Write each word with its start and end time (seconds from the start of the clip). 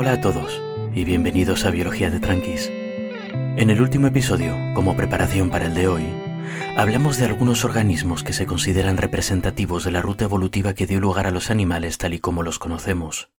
Hola 0.00 0.12
a 0.12 0.20
todos 0.20 0.62
y 0.94 1.02
bienvenidos 1.02 1.64
a 1.64 1.72
Biología 1.72 2.08
de 2.08 2.20
Tranquis. 2.20 2.70
En 2.70 3.68
el 3.68 3.82
último 3.82 4.06
episodio, 4.06 4.56
como 4.72 4.96
preparación 4.96 5.50
para 5.50 5.66
el 5.66 5.74
de 5.74 5.88
hoy, 5.88 6.04
hablamos 6.76 7.18
de 7.18 7.26
algunos 7.26 7.64
organismos 7.64 8.22
que 8.22 8.32
se 8.32 8.46
consideran 8.46 8.96
representativos 8.96 9.82
de 9.82 9.90
la 9.90 10.00
ruta 10.00 10.22
evolutiva 10.22 10.72
que 10.72 10.86
dio 10.86 11.00
lugar 11.00 11.26
a 11.26 11.32
los 11.32 11.50
animales 11.50 11.98
tal 11.98 12.14
y 12.14 12.20
como 12.20 12.44
los 12.44 12.60
conocemos. 12.60 13.32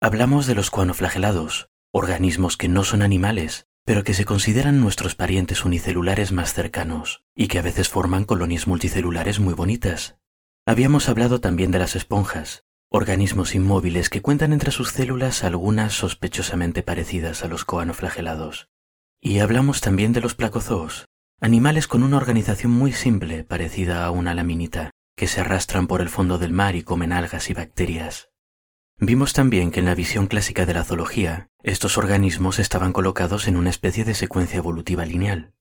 Hablamos 0.00 0.46
de 0.46 0.54
los 0.54 0.70
cuanoflagelados, 0.70 1.68
organismos 1.92 2.56
que 2.56 2.68
no 2.68 2.82
son 2.82 3.02
animales, 3.02 3.66
pero 3.84 4.02
que 4.02 4.14
se 4.14 4.24
consideran 4.24 4.80
nuestros 4.80 5.14
parientes 5.14 5.66
unicelulares 5.66 6.32
más 6.32 6.54
cercanos 6.54 7.24
y 7.34 7.48
que 7.48 7.58
a 7.58 7.62
veces 7.62 7.90
forman 7.90 8.24
colonias 8.24 8.66
multicelulares 8.66 9.38
muy 9.38 9.52
bonitas. 9.52 10.16
Habíamos 10.64 11.10
hablado 11.10 11.42
también 11.42 11.70
de 11.70 11.78
las 11.78 11.94
esponjas, 11.94 12.64
organismos 12.92 13.54
inmóviles 13.54 14.10
que 14.10 14.20
cuentan 14.20 14.52
entre 14.52 14.72
sus 14.72 14.90
células 14.90 15.44
algunas 15.44 15.92
sospechosamente 15.92 16.82
parecidas 16.82 17.44
a 17.44 17.48
los 17.48 17.64
coanoflagelados. 17.64 18.68
Y 19.20 19.38
hablamos 19.38 19.80
también 19.80 20.12
de 20.12 20.20
los 20.20 20.34
placozoos, 20.34 21.06
animales 21.40 21.86
con 21.86 22.02
una 22.02 22.16
organización 22.16 22.72
muy 22.72 22.92
simple 22.92 23.44
parecida 23.44 24.04
a 24.04 24.10
una 24.10 24.34
laminita, 24.34 24.90
que 25.16 25.28
se 25.28 25.40
arrastran 25.40 25.86
por 25.86 26.00
el 26.00 26.08
fondo 26.08 26.36
del 26.36 26.52
mar 26.52 26.74
y 26.74 26.82
comen 26.82 27.12
algas 27.12 27.48
y 27.48 27.54
bacterias. 27.54 28.30
Vimos 28.98 29.34
también 29.34 29.70
que 29.70 29.78
en 29.78 29.86
la 29.86 29.94
visión 29.94 30.26
clásica 30.26 30.66
de 30.66 30.74
la 30.74 30.82
zoología, 30.82 31.48
estos 31.62 31.96
organismos 31.96 32.58
estaban 32.58 32.92
colocados 32.92 33.46
en 33.46 33.56
una 33.56 33.70
especie 33.70 34.04
de 34.04 34.14
secuencia 34.14 34.58
evolutiva 34.58 35.06
lineal. 35.06 35.52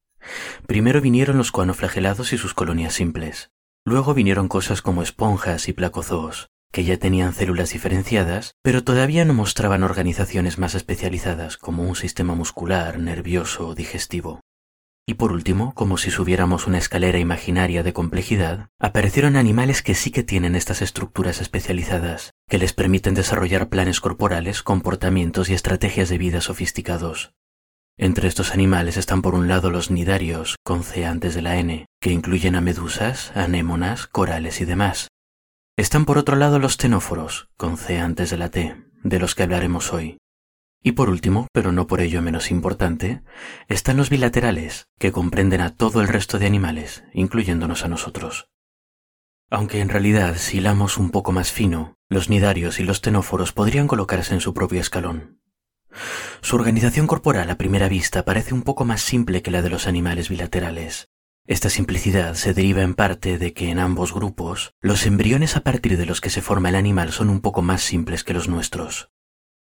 Primero 0.65 0.99
vinieron 0.99 1.37
los 1.37 1.51
coanoflagelados 1.51 2.33
y 2.33 2.39
sus 2.39 2.55
colonias 2.55 2.95
simples. 2.95 3.51
Luego 3.85 4.15
vinieron 4.15 4.47
cosas 4.47 4.81
como 4.81 5.03
esponjas 5.03 5.69
y 5.69 5.73
placozoos, 5.73 6.49
que 6.71 6.83
ya 6.83 6.97
tenían 6.97 7.33
células 7.33 7.71
diferenciadas, 7.71 8.55
pero 8.61 8.83
todavía 8.83 9.25
no 9.25 9.33
mostraban 9.33 9.83
organizaciones 9.83 10.57
más 10.57 10.75
especializadas 10.75 11.57
como 11.57 11.83
un 11.83 11.95
sistema 11.95 12.35
muscular, 12.35 12.99
nervioso 12.99 13.67
o 13.67 13.75
digestivo. 13.75 14.41
Y 15.07 15.15
por 15.15 15.31
último, 15.31 15.73
como 15.73 15.97
si 15.97 16.11
subiéramos 16.11 16.67
una 16.67 16.77
escalera 16.77 17.17
imaginaria 17.17 17.81
de 17.81 17.93
complejidad, 17.93 18.69
aparecieron 18.77 19.37
animales 19.37 19.81
que 19.81 19.95
sí 19.95 20.11
que 20.11 20.21
tienen 20.21 20.55
estas 20.55 20.83
estructuras 20.83 21.41
especializadas, 21.41 22.35
que 22.47 22.59
les 22.59 22.73
permiten 22.73 23.15
desarrollar 23.15 23.69
planes 23.69 24.01
corporales, 24.01 24.61
comportamientos 24.61 25.49
y 25.49 25.55
estrategias 25.55 26.09
de 26.09 26.19
vida 26.19 26.41
sofisticados. 26.41 27.33
Entre 27.97 28.27
estos 28.27 28.53
animales 28.53 28.97
están 28.97 29.23
por 29.23 29.33
un 29.33 29.47
lado 29.47 29.71
los 29.71 29.89
nidarios, 29.89 30.57
con 30.63 30.83
C 30.83 31.07
antes 31.07 31.33
de 31.33 31.41
la 31.41 31.57
N, 31.57 31.87
que 31.99 32.11
incluyen 32.11 32.55
a 32.55 32.61
medusas, 32.61 33.31
anémonas, 33.35 34.05
corales 34.05 34.61
y 34.61 34.65
demás, 34.65 35.07
están 35.79 36.03
por 36.03 36.17
otro 36.17 36.35
lado 36.35 36.59
los 36.59 36.75
tenóforos, 36.75 37.47
con 37.55 37.77
C 37.77 37.99
antes 37.99 38.29
de 38.29 38.37
la 38.37 38.49
T, 38.49 38.75
de 39.01 39.17
los 39.17 39.33
que 39.33 39.43
hablaremos 39.43 39.93
hoy. 39.93 40.17
Y 40.83 40.91
por 40.91 41.09
último, 41.09 41.47
pero 41.53 41.71
no 41.71 41.87
por 41.87 42.01
ello 42.01 42.21
menos 42.21 42.51
importante, 42.51 43.21
están 43.69 43.95
los 43.95 44.09
bilaterales, 44.09 44.87
que 44.97 45.13
comprenden 45.13 45.61
a 45.61 45.73
todo 45.73 46.01
el 46.01 46.09
resto 46.09 46.37
de 46.37 46.47
animales, 46.47 47.05
incluyéndonos 47.13 47.85
a 47.85 47.87
nosotros. 47.87 48.49
Aunque 49.49 49.79
en 49.79 49.87
realidad, 49.87 50.35
si 50.35 50.57
hilamos 50.57 50.97
un 50.97 51.11
poco 51.11 51.31
más 51.31 51.51
fino, 51.53 51.95
los 52.09 52.29
nidarios 52.29 52.81
y 52.81 52.83
los 52.83 52.99
tenóforos 52.99 53.53
podrían 53.53 53.87
colocarse 53.87 54.33
en 54.33 54.41
su 54.41 54.53
propio 54.53 54.81
escalón. 54.81 55.39
Su 56.41 56.57
organización 56.57 57.07
corporal 57.07 57.49
a 57.49 57.57
primera 57.57 57.87
vista 57.87 58.25
parece 58.25 58.53
un 58.53 58.63
poco 58.63 58.83
más 58.83 59.01
simple 59.01 59.41
que 59.41 59.51
la 59.51 59.61
de 59.61 59.69
los 59.69 59.87
animales 59.87 60.27
bilaterales, 60.27 61.09
esta 61.49 61.71
simplicidad 61.71 62.35
se 62.35 62.53
deriva 62.53 62.83
en 62.83 62.93
parte 62.93 63.39
de 63.39 63.53
que 63.55 63.71
en 63.71 63.79
ambos 63.79 64.13
grupos 64.13 64.75
los 64.81 65.07
embriones 65.07 65.57
a 65.57 65.61
partir 65.61 65.97
de 65.97 66.05
los 66.05 66.21
que 66.21 66.29
se 66.29 66.43
forma 66.43 66.69
el 66.69 66.75
animal 66.75 67.11
son 67.11 67.27
un 67.27 67.41
poco 67.41 67.63
más 67.63 67.81
simples 67.81 68.23
que 68.23 68.35
los 68.35 68.47
nuestros. 68.47 69.09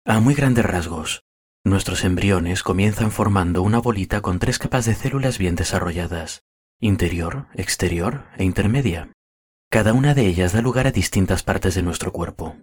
A 0.05 0.19
muy 0.19 0.35
grandes 0.35 0.65
rasgos, 0.65 1.23
nuestros 1.63 2.03
embriones 2.03 2.65
comienzan 2.65 3.13
formando 3.13 3.63
una 3.63 3.79
bolita 3.79 4.21
con 4.21 4.41
tres 4.41 4.59
capas 4.59 4.85
de 4.85 4.97
células 4.97 5.39
bien 5.39 5.55
desarrolladas, 5.55 6.43
interior, 6.81 7.47
exterior 7.55 8.25
e 8.37 8.43
intermedia. 8.43 9.13
Cada 9.71 9.93
una 9.93 10.13
de 10.15 10.27
ellas 10.27 10.53
da 10.53 10.63
lugar 10.63 10.89
a 10.89 10.91
distintas 10.91 11.45
partes 11.45 11.77
de 11.77 11.85
nuestro 11.85 12.11
cuerpo. 12.11 12.57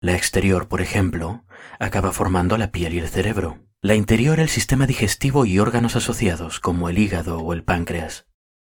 La 0.00 0.14
exterior, 0.14 0.68
por 0.68 0.80
ejemplo, 0.80 1.44
acaba 1.80 2.12
formando 2.12 2.56
la 2.56 2.70
piel 2.70 2.94
y 2.94 3.00
el 3.00 3.08
cerebro. 3.08 3.58
La 3.82 3.96
interior 3.96 4.38
el 4.38 4.48
sistema 4.48 4.86
digestivo 4.86 5.44
y 5.44 5.58
órganos 5.58 5.96
asociados, 5.96 6.60
como 6.60 6.88
el 6.88 6.98
hígado 6.98 7.40
o 7.40 7.52
el 7.52 7.64
páncreas 7.64 8.28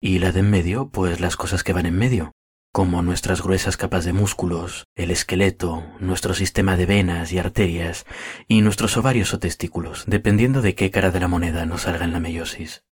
y 0.05 0.19
la 0.19 0.31
de 0.31 0.41
en 0.41 0.51
medio, 0.51 0.89
pues 0.89 1.19
las 1.19 1.35
cosas 1.35 1.63
que 1.63 1.73
van 1.73 1.87
en 1.87 1.97
medio, 1.97 2.31
como 2.71 3.01
nuestras 3.01 3.41
gruesas 3.41 3.75
capas 3.75 4.05
de 4.05 4.13
músculos, 4.13 4.85
el 4.95 5.09
esqueleto, 5.09 5.83
nuestro 5.99 6.35
sistema 6.35 6.77
de 6.77 6.85
venas 6.85 7.31
y 7.31 7.39
arterias, 7.39 8.05
y 8.47 8.61
nuestros 8.61 8.97
ovarios 8.97 9.33
o 9.33 9.39
testículos, 9.39 10.03
dependiendo 10.05 10.61
de 10.61 10.75
qué 10.75 10.91
cara 10.91 11.09
de 11.09 11.19
la 11.19 11.27
moneda 11.27 11.65
nos 11.65 11.81
salga 11.81 12.05
en 12.05 12.11
la 12.11 12.19
meiosis. 12.19 12.83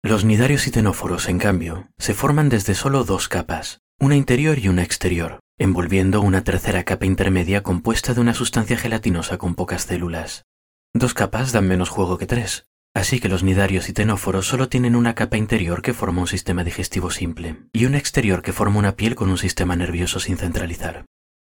Los 0.00 0.24
nidarios 0.24 0.68
y 0.68 0.70
tenóforos, 0.70 1.28
en 1.28 1.40
cambio, 1.40 1.88
se 1.98 2.14
forman 2.14 2.48
desde 2.48 2.76
solo 2.76 3.02
dos 3.02 3.26
capas, 3.26 3.80
una 3.98 4.14
interior 4.14 4.60
y 4.60 4.68
una 4.68 4.84
exterior, 4.84 5.40
envolviendo 5.58 6.20
una 6.20 6.44
tercera 6.44 6.84
capa 6.84 7.04
intermedia 7.04 7.64
compuesta 7.64 8.14
de 8.14 8.20
una 8.20 8.34
sustancia 8.34 8.76
gelatinosa 8.76 9.38
con 9.38 9.56
pocas 9.56 9.86
células. 9.86 10.44
Dos 10.94 11.14
capas 11.14 11.50
dan 11.50 11.66
menos 11.66 11.88
juego 11.88 12.16
que 12.16 12.26
tres, 12.26 12.68
Así 12.98 13.20
que 13.20 13.28
los 13.28 13.44
nidarios 13.44 13.88
y 13.88 13.92
tenóforos 13.92 14.48
solo 14.48 14.68
tienen 14.68 14.96
una 14.96 15.14
capa 15.14 15.36
interior 15.36 15.82
que 15.82 15.94
forma 15.94 16.20
un 16.20 16.26
sistema 16.26 16.64
digestivo 16.64 17.12
simple 17.12 17.54
y 17.72 17.84
una 17.84 17.96
exterior 17.96 18.42
que 18.42 18.52
forma 18.52 18.80
una 18.80 18.96
piel 18.96 19.14
con 19.14 19.30
un 19.30 19.38
sistema 19.38 19.76
nervioso 19.76 20.18
sin 20.18 20.36
centralizar. 20.36 21.04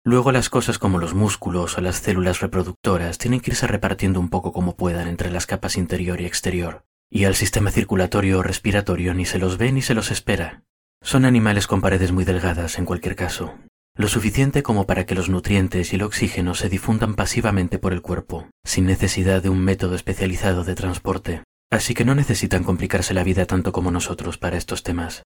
Luego 0.04 0.32
las 0.32 0.48
cosas 0.48 0.78
como 0.78 0.98
los 0.98 1.12
músculos 1.12 1.76
o 1.76 1.82
las 1.82 1.96
células 1.96 2.40
reproductoras 2.40 3.18
tienen 3.18 3.40
que 3.40 3.50
irse 3.50 3.66
repartiendo 3.66 4.20
un 4.20 4.30
poco 4.30 4.54
como 4.54 4.74
puedan 4.74 5.06
entre 5.06 5.30
las 5.30 5.44
capas 5.44 5.76
interior 5.76 6.18
y 6.22 6.24
exterior. 6.24 6.86
Y 7.10 7.24
al 7.24 7.34
sistema 7.34 7.70
circulatorio 7.70 8.38
o 8.38 8.42
respiratorio 8.42 9.12
ni 9.12 9.26
se 9.26 9.38
los 9.38 9.58
ve 9.58 9.70
ni 9.70 9.82
se 9.82 9.92
los 9.92 10.10
espera. 10.10 10.62
Son 11.02 11.26
animales 11.26 11.66
con 11.66 11.82
paredes 11.82 12.10
muy 12.10 12.24
delgadas 12.24 12.78
en 12.78 12.86
cualquier 12.86 13.16
caso, 13.16 13.52
lo 13.96 14.08
suficiente 14.08 14.64
como 14.64 14.86
para 14.86 15.06
que 15.06 15.14
los 15.14 15.28
nutrientes 15.28 15.92
y 15.92 15.96
el 15.96 16.02
oxígeno 16.02 16.54
se 16.54 16.68
difundan 16.68 17.14
pasivamente 17.14 17.78
por 17.78 17.92
el 17.92 18.02
cuerpo, 18.02 18.48
sin 18.64 18.86
necesidad 18.86 19.40
de 19.42 19.50
un 19.50 19.60
método 19.60 19.94
especializado 19.94 20.64
de 20.64 20.74
transporte, 20.74 21.44
así 21.70 21.94
que 21.94 22.04
no 22.04 22.16
necesitan 22.16 22.64
complicarse 22.64 23.14
la 23.14 23.22
vida 23.22 23.46
tanto 23.46 23.70
como 23.72 23.92
nosotros 23.92 24.36
para 24.36 24.56
estos 24.56 24.82
temas. 24.82 25.22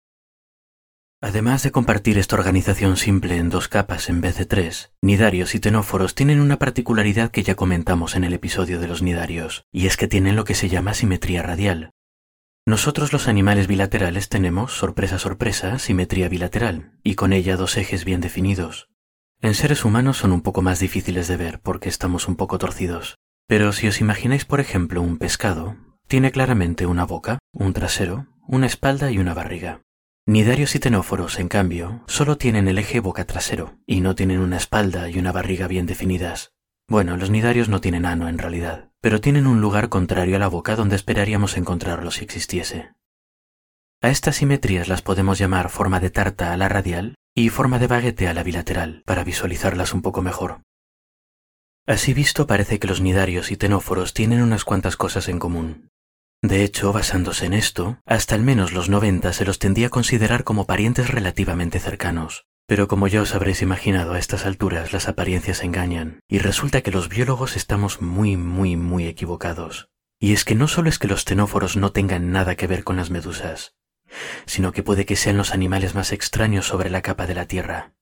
Además 1.22 1.62
de 1.62 1.72
compartir 1.72 2.18
esta 2.18 2.36
organización 2.36 2.96
simple 2.96 3.36
en 3.36 3.48
dos 3.48 3.68
capas 3.68 4.08
en 4.08 4.20
vez 4.20 4.36
de 4.36 4.44
tres, 4.44 4.92
nidarios 5.02 5.54
y 5.54 5.60
tenóforos 5.60 6.14
tienen 6.14 6.40
una 6.40 6.58
particularidad 6.58 7.30
que 7.30 7.42
ya 7.42 7.54
comentamos 7.54 8.14
en 8.14 8.24
el 8.24 8.32
episodio 8.32 8.78
de 8.78 8.88
los 8.88 9.02
nidarios, 9.02 9.64
y 9.72 9.86
es 9.86 9.96
que 9.96 10.08
tienen 10.08 10.36
lo 10.36 10.44
que 10.44 10.54
se 10.54 10.68
llama 10.68 10.92
simetría 10.92 11.42
radial, 11.42 11.93
nosotros 12.66 13.12
los 13.12 13.28
animales 13.28 13.66
bilaterales 13.66 14.30
tenemos, 14.30 14.72
sorpresa 14.72 15.18
sorpresa, 15.18 15.78
simetría 15.78 16.28
bilateral, 16.30 16.92
y 17.02 17.14
con 17.14 17.32
ella 17.34 17.56
dos 17.56 17.76
ejes 17.76 18.04
bien 18.04 18.22
definidos. 18.22 18.88
En 19.42 19.54
seres 19.54 19.84
humanos 19.84 20.16
son 20.16 20.32
un 20.32 20.40
poco 20.40 20.62
más 20.62 20.80
difíciles 20.80 21.28
de 21.28 21.36
ver 21.36 21.60
porque 21.60 21.90
estamos 21.90 22.26
un 22.26 22.36
poco 22.36 22.56
torcidos. 22.56 23.16
Pero 23.46 23.72
si 23.72 23.86
os 23.88 24.00
imagináis, 24.00 24.46
por 24.46 24.60
ejemplo, 24.60 25.02
un 25.02 25.18
pescado, 25.18 25.76
tiene 26.08 26.32
claramente 26.32 26.86
una 26.86 27.04
boca, 27.04 27.38
un 27.52 27.74
trasero, 27.74 28.28
una 28.48 28.66
espalda 28.66 29.10
y 29.10 29.18
una 29.18 29.34
barriga. 29.34 29.82
Nidarios 30.26 30.74
y 30.74 30.78
tenóforos, 30.78 31.38
en 31.38 31.48
cambio, 31.48 32.02
solo 32.06 32.38
tienen 32.38 32.68
el 32.68 32.78
eje 32.78 33.00
boca 33.00 33.26
trasero, 33.26 33.76
y 33.86 34.00
no 34.00 34.14
tienen 34.14 34.40
una 34.40 34.56
espalda 34.56 35.10
y 35.10 35.18
una 35.18 35.32
barriga 35.32 35.68
bien 35.68 35.84
definidas. 35.84 36.54
Bueno, 36.88 37.18
los 37.18 37.28
nidarios 37.28 37.68
no 37.68 37.82
tienen 37.82 38.06
ano 38.06 38.28
en 38.28 38.38
realidad, 38.38 38.90
pero 39.04 39.20
tienen 39.20 39.46
un 39.46 39.60
lugar 39.60 39.90
contrario 39.90 40.36
a 40.36 40.38
la 40.38 40.48
boca 40.48 40.76
donde 40.76 40.96
esperaríamos 40.96 41.58
encontrarlo 41.58 42.10
si 42.10 42.24
existiese. 42.24 42.94
A 44.00 44.08
estas 44.08 44.36
simetrías 44.36 44.88
las 44.88 45.02
podemos 45.02 45.38
llamar 45.38 45.68
forma 45.68 46.00
de 46.00 46.08
tarta 46.08 46.54
a 46.54 46.56
la 46.56 46.70
radial 46.70 47.14
y 47.34 47.50
forma 47.50 47.78
de 47.78 47.86
baguete 47.86 48.28
a 48.28 48.32
la 48.32 48.42
bilateral, 48.42 49.02
para 49.04 49.22
visualizarlas 49.22 49.92
un 49.92 50.00
poco 50.00 50.22
mejor. 50.22 50.62
Así 51.86 52.14
visto 52.14 52.46
parece 52.46 52.78
que 52.78 52.86
los 52.86 53.02
nidarios 53.02 53.50
y 53.50 53.58
tenóforos 53.58 54.14
tienen 54.14 54.40
unas 54.40 54.64
cuantas 54.64 54.96
cosas 54.96 55.28
en 55.28 55.38
común. 55.38 55.90
De 56.40 56.64
hecho, 56.64 56.90
basándose 56.94 57.44
en 57.44 57.52
esto, 57.52 57.98
hasta 58.06 58.34
al 58.34 58.42
menos 58.42 58.72
los 58.72 58.88
90 58.88 59.34
se 59.34 59.44
los 59.44 59.58
tendía 59.58 59.88
a 59.88 59.90
considerar 59.90 60.44
como 60.44 60.64
parientes 60.64 61.10
relativamente 61.10 61.78
cercanos, 61.78 62.46
pero 62.66 62.88
como 62.88 63.08
ya 63.08 63.20
os 63.20 63.34
habréis 63.34 63.60
imaginado 63.62 64.14
a 64.14 64.18
estas 64.18 64.46
alturas 64.46 64.92
las 64.92 65.08
apariencias 65.08 65.62
engañan, 65.62 66.20
y 66.28 66.38
resulta 66.38 66.80
que 66.80 66.90
los 66.90 67.08
biólogos 67.08 67.56
estamos 67.56 68.00
muy, 68.00 68.36
muy, 68.36 68.76
muy 68.76 69.06
equivocados. 69.06 69.90
Y 70.18 70.32
es 70.32 70.44
que 70.44 70.54
no 70.54 70.68
solo 70.68 70.88
es 70.88 70.98
que 70.98 71.08
los 71.08 71.24
tenóforos 71.24 71.76
no 71.76 71.92
tengan 71.92 72.30
nada 72.30 72.54
que 72.54 72.66
ver 72.66 72.84
con 72.84 72.96
las 72.96 73.10
medusas, 73.10 73.74
sino 74.46 74.72
que 74.72 74.82
puede 74.82 75.04
que 75.04 75.16
sean 75.16 75.36
los 75.36 75.52
animales 75.52 75.94
más 75.94 76.12
extraños 76.12 76.66
sobre 76.66 76.88
la 76.88 77.02
capa 77.02 77.26
de 77.26 77.34
la 77.34 77.46
Tierra. 77.46 77.92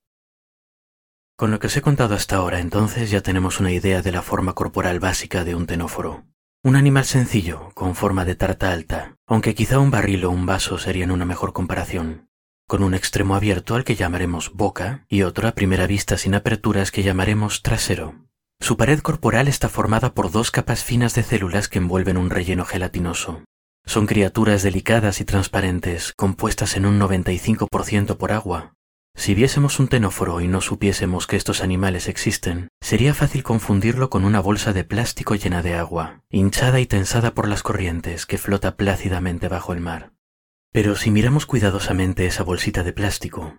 Con 1.37 1.50
lo 1.50 1.58
que 1.58 1.67
os 1.67 1.76
he 1.76 1.82
contado 1.82 2.15
hasta 2.15 2.37
ahora, 2.37 2.61
entonces 2.61 3.11
ya 3.11 3.23
tenemos 3.23 3.58
una 3.58 3.73
idea 3.73 4.03
de 4.03 4.12
la 4.12 4.23
forma 4.23 4.53
corporal 4.53 5.00
básica 5.00 5.43
de 5.44 5.56
un 5.56 5.67
tenóforo. 5.67 6.26
Un 6.62 6.76
animal 6.76 7.05
sencillo, 7.05 7.70
con 7.75 7.97
forma 7.97 8.25
de 8.25 8.37
tarta 8.37 8.70
alta, 8.70 9.17
aunque 9.26 9.56
quizá 9.56 9.81
un 9.81 9.91
barril 9.91 10.25
o 10.25 10.31
un 10.31 10.47
vaso 10.47 10.79
serían 10.79 11.11
una 11.11 11.25
mejor 11.25 11.53
comparación 11.53 12.29
con 12.73 12.85
un 12.85 12.95
extremo 12.95 13.35
abierto 13.35 13.75
al 13.75 13.85
que 13.85 13.97
llamaremos 13.97 14.51
boca 14.55 15.05
y 15.07 15.25
otro 15.25 15.47
a 15.47 15.53
primera 15.53 15.87
vista 15.87 16.17
sin 16.17 16.35
aperturas 16.35 16.91
que 16.91 17.03
llamaremos 17.03 17.61
trasero. 17.61 18.15
Su 18.61 18.79
pared 18.79 19.01
corporal 19.01 19.47
está 19.47 19.69
formada 19.69 20.15
por 20.15 20.31
dos 20.31 20.51
capas 20.51 20.83
finas 20.83 21.15
de 21.15 21.23
células 21.23 21.69
que 21.69 21.81
envuelven 21.81 22.17
un 22.17 22.31
relleno 22.31 22.65
gelatinoso. 22.65 23.45
Son 23.85 24.07
criaturas 24.07 24.63
delicadas 24.63 25.21
y 25.21 25.27
transparentes, 25.27 26.15
compuestas 26.17 26.75
en 26.75 26.87
un 26.87 26.99
95% 26.99 28.17
por 28.17 28.33
agua. 28.33 28.73
Si 29.15 29.35
viésemos 29.35 29.79
un 29.79 29.89
tenóforo 29.89 30.41
y 30.41 30.49
no 30.49 30.63
supiésemos 30.63 31.27
que 31.27 31.37
estos 31.37 31.61
animales 31.61 32.09
existen, 32.09 32.69
sería 32.81 33.13
fácil 33.13 33.43
confundirlo 33.43 34.09
con 34.09 34.25
una 34.25 34.41
bolsa 34.41 34.73
de 34.73 34.85
plástico 34.85 35.35
llena 35.35 35.61
de 35.61 35.75
agua, 35.75 36.23
hinchada 36.31 36.81
y 36.81 36.87
tensada 36.87 37.35
por 37.35 37.49
las 37.49 37.63
corrientes 37.63 38.25
que 38.25 38.39
flota 38.39 38.77
plácidamente 38.77 39.49
bajo 39.49 39.75
el 39.75 39.81
mar. 39.81 40.13
Pero 40.73 40.97
si 40.97 41.11
miramos 41.11 41.45
cuidadosamente 41.45 42.25
esa 42.25 42.45
bolsita 42.45 42.83
de 42.83 42.95
plástico, 42.95 43.59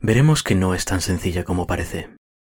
veremos 0.00 0.42
que 0.42 0.54
no 0.54 0.74
es 0.74 0.86
tan 0.86 1.02
sencilla 1.02 1.44
como 1.44 1.66
parece. 1.66 2.08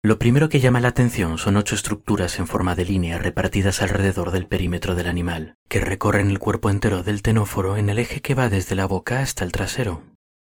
Lo 0.02 0.19
primero 0.19 0.50
que 0.50 0.60
llama 0.60 0.81
la 0.81 0.88
atención 0.88 1.38
son 1.38 1.56
ocho 1.56 1.75
estructuras 1.75 2.38
en 2.38 2.46
forma 2.46 2.75
de 2.75 2.84
línea 2.84 3.16
repartidas 3.16 3.81
alrededor 3.81 4.32
del 4.32 4.46
perímetro 4.46 4.94
del 4.94 5.06
animal, 5.06 5.56
que 5.69 5.81
recorren 5.81 6.31
el 6.31 6.38
cuerpo 6.38 6.69
entero 6.69 7.02
del 7.02 7.22
tenóforo 7.22 7.78
en 7.78 7.88
el 7.88 7.98
eje 7.98 8.20
que 8.20 8.34
va 8.34 8.50
desde 8.50 8.76
la 8.76 8.84
boca 8.84 9.20
hasta 9.20 9.44
el 9.44 9.52
trasero. 9.52 10.02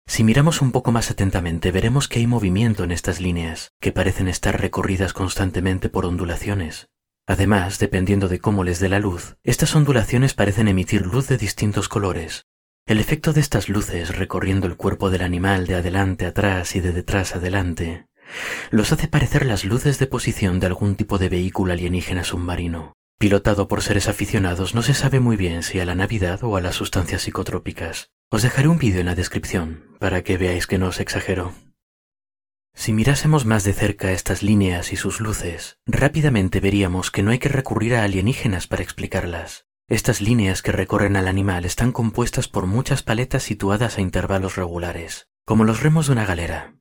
Si 0.06 0.26
miramos 0.26 0.62
un 0.62 0.74
poco 0.74 0.92
más 0.92 1.10
atentamente 1.10 1.72
veremos 1.72 2.10
que 2.10 2.20
hay 2.20 2.28
movimiento 2.28 2.84
en 2.84 2.92
estas 2.92 3.22
líneas, 3.22 3.72
que 3.80 3.94
parecen 3.94 4.28
estar 4.28 4.60
recorridas 4.60 5.14
constantemente 5.14 5.88
por 5.88 6.06
ondulaciones. 6.06 6.90
Además, 7.26 7.80
dependiendo 7.80 8.28
de 8.28 8.40
cómo 8.40 8.66
les 8.66 8.80
dé 8.80 8.90
la 8.90 9.00
luz, 9.00 9.38
estas 9.44 9.74
ondulaciones 9.76 10.34
parecen 10.34 10.68
emitir 10.68 11.06
luz 11.06 11.28
de 11.28 11.38
distintos 11.38 11.90
colores. 11.90 12.47
El 12.88 13.00
efecto 13.02 13.34
de 13.34 13.42
estas 13.42 13.68
luces 13.68 14.16
recorriendo 14.16 14.66
el 14.66 14.78
cuerpo 14.78 15.10
del 15.10 15.22
animal 15.22 15.68
de 15.68 15.76
adelante 15.76 16.26
atrás 16.26 16.74
y 16.76 16.80
de 16.80 16.94
detrás 16.94 17.36
adelante 17.36 18.08
los 18.72 18.94
hace 18.94 19.10
parecer 19.10 19.46
las 19.46 19.66
luces 19.66 20.00
de 20.00 20.08
posición 20.08 20.60
de 20.62 20.68
algún 20.68 20.96
tipo 20.96 21.18
de 21.18 21.30
vehículo 21.30 21.74
alienígena 21.74 22.24
submarino. 22.24 22.94
Pilotado 23.20 23.68
por 23.68 23.82
seres 23.82 24.08
aficionados 24.08 24.74
no 24.74 24.84
se 24.84 24.94
sabe 24.94 25.20
muy 25.20 25.36
bien 25.36 25.64
si 25.64 25.80
a 25.80 25.86
la 25.86 25.96
Navidad 25.96 26.44
o 26.44 26.56
a 26.56 26.62
las 26.62 26.76
sustancias 26.76 27.24
psicotrópicas. 27.24 28.12
Os 28.30 28.42
dejaré 28.42 28.70
un 28.70 28.78
vídeo 28.78 29.02
en 29.02 29.08
la 29.08 29.16
descripción 29.16 29.84
para 30.00 30.24
que 30.24 30.38
veáis 30.38 30.68
que 30.68 30.78
no 30.78 30.88
os 30.88 31.00
exagero. 31.00 31.54
Si 32.74 32.94
mirásemos 32.94 33.46
más 33.46 33.64
de 33.64 33.74
cerca 33.74 34.12
estas 34.12 34.44
líneas 34.44 34.94
y 34.94 34.96
sus 34.96 35.20
luces, 35.20 35.78
rápidamente 35.88 36.60
veríamos 36.60 37.12
que 37.12 37.24
no 37.24 37.32
hay 37.32 37.40
que 37.40 37.50
recurrir 37.50 37.96
a 37.96 38.04
alienígenas 38.04 38.68
para 38.68 38.84
explicarlas. 38.84 39.67
Estas 39.88 40.22
líneas 40.22 40.62
que 40.62 40.72
recorren 40.72 41.16
al 41.16 41.28
animal 41.28 41.66
están 41.66 41.92
compuestas 41.92 42.48
por 42.48 42.66
muchas 42.66 43.04
paletas 43.04 43.44
situadas 43.44 43.98
a 43.98 44.02
intervalos 44.02 44.56
regulares, 44.56 45.28
como 45.46 45.64
los 45.64 45.82
remos 45.82 46.08
de 46.08 46.14
una 46.14 46.26
galera, 46.26 46.76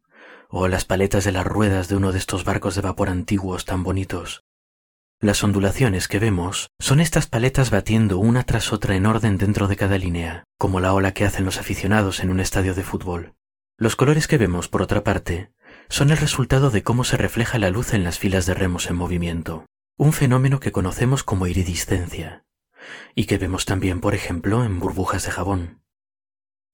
o 0.48 0.68
las 0.68 0.84
paletas 0.84 1.24
de 1.24 1.32
las 1.32 1.46
ruedas 1.46 1.88
de 1.88 1.96
uno 1.96 2.12
de 2.12 2.18
estos 2.18 2.44
barcos 2.44 2.74
de 2.74 2.82
vapor 2.82 3.08
antiguos 3.08 3.64
tan 3.64 3.82
bonitos, 3.82 4.46
las 5.18 5.42
ondulaciones 5.42 6.08
que 6.08 6.18
vemos 6.18 6.68
son 6.78 7.00
estas 7.00 7.26
paletas 7.26 7.70
batiendo 7.70 8.18
una 8.18 8.42
tras 8.42 8.70
otra 8.74 8.96
en 8.96 9.06
orden 9.06 9.38
dentro 9.38 9.66
de 9.66 9.74
cada 9.74 9.96
línea, 9.96 10.44
como 10.58 10.78
la 10.78 10.92
ola 10.92 11.14
que 11.14 11.24
hacen 11.24 11.46
los 11.46 11.56
aficionados 11.56 12.20
en 12.20 12.28
un 12.28 12.38
estadio 12.38 12.74
de 12.74 12.82
fútbol. 12.82 13.34
Los 13.78 13.96
colores 13.96 14.28
que 14.28 14.36
vemos, 14.36 14.68
por 14.68 14.82
otra 14.82 15.04
parte, 15.04 15.52
son 15.88 16.10
el 16.10 16.18
resultado 16.18 16.68
de 16.68 16.82
cómo 16.82 17.02
se 17.02 17.16
refleja 17.16 17.58
la 17.58 17.70
luz 17.70 17.94
en 17.94 18.04
las 18.04 18.18
filas 18.18 18.44
de 18.44 18.52
remos 18.52 18.90
en 18.90 18.96
movimiento, 18.96 19.64
un 19.96 20.12
fenómeno 20.12 20.60
que 20.60 20.70
conocemos 20.70 21.24
como 21.24 21.46
iridiscencia, 21.46 22.44
y 23.14 23.26
que 23.26 23.38
vemos 23.38 23.64
también, 23.64 24.00
por 24.00 24.14
ejemplo, 24.14 24.64
en 24.64 24.80
burbujas 24.80 25.24
de 25.24 25.30
jabón. 25.30 25.82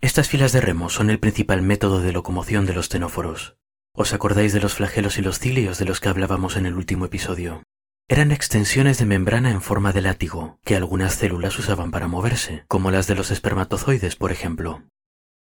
Estas 0.01 0.29
filas 0.29 0.53
de 0.53 0.61
remos 0.61 0.95
son 0.95 1.11
el 1.11 1.21
principal 1.21 1.63
método 1.63 2.01
de 2.01 2.13
locomoción 2.13 2.67
de 2.67 2.75
los 2.75 2.89
tenóforos. 2.89 3.57
¿Os 3.95 4.13
acordáis 4.13 4.53
de 4.53 4.61
los 4.61 4.75
flagelos 4.75 5.19
y 5.19 5.23
los 5.23 5.39
cilios 5.39 5.79
de 5.79 5.85
los 5.85 6.01
que 6.01 6.09
hablábamos 6.09 6.57
en 6.57 6.67
el 6.67 6.75
último 6.75 7.05
episodio? 7.05 7.63
Eran 8.09 8.33
extensiones 8.33 8.99
de 8.99 9.07
membrana 9.07 9.51
en 9.51 9.63
forma 9.63 9.93
de 9.93 10.03
látigo 10.03 10.59
que 10.65 10.77
algunas 10.77 11.15
células 11.15 11.59
usaban 11.59 11.91
para 11.91 12.09
moverse, 12.09 12.65
como 12.69 12.91
las 12.91 13.07
de 13.07 13.15
los 13.15 13.31
espermatozoides, 13.31 14.17
por 14.17 14.33
ejemplo. 14.33 14.83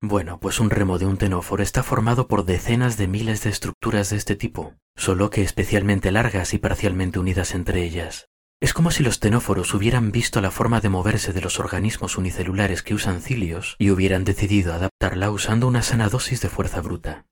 Bueno, 0.02 0.40
pues 0.40 0.60
un 0.60 0.70
remo 0.70 0.98
de 0.98 1.04
un 1.04 1.18
tenóforo 1.18 1.62
está 1.62 1.82
formado 1.82 2.26
por 2.26 2.46
decenas 2.46 2.96
de 2.96 3.06
miles 3.06 3.42
de 3.42 3.50
estructuras 3.50 4.08
de 4.08 4.16
este 4.16 4.34
tipo, 4.34 4.74
solo 4.96 5.28
que 5.28 5.42
especialmente 5.42 6.10
largas 6.10 6.54
y 6.54 6.58
parcialmente 6.58 7.18
unidas 7.18 7.54
entre 7.54 7.82
ellas. 7.84 8.29
Es 8.60 8.74
como 8.74 8.90
si 8.90 9.02
los 9.02 9.20
tenóforos 9.20 9.72
hubieran 9.72 10.12
visto 10.12 10.42
la 10.42 10.50
forma 10.50 10.82
de 10.82 10.90
moverse 10.90 11.32
de 11.32 11.40
los 11.40 11.58
organismos 11.58 12.18
unicelulares 12.18 12.82
que 12.82 12.92
usan 12.92 13.22
cilios 13.22 13.74
y 13.78 13.90
hubieran 13.90 14.24
decidido 14.24 14.74
adaptarla 14.74 15.30
usando 15.30 15.66
una 15.66 15.80
sana 15.80 16.10
dosis 16.10 16.42
de 16.42 16.50
fuerza 16.50 16.82
bruta. 16.82 17.24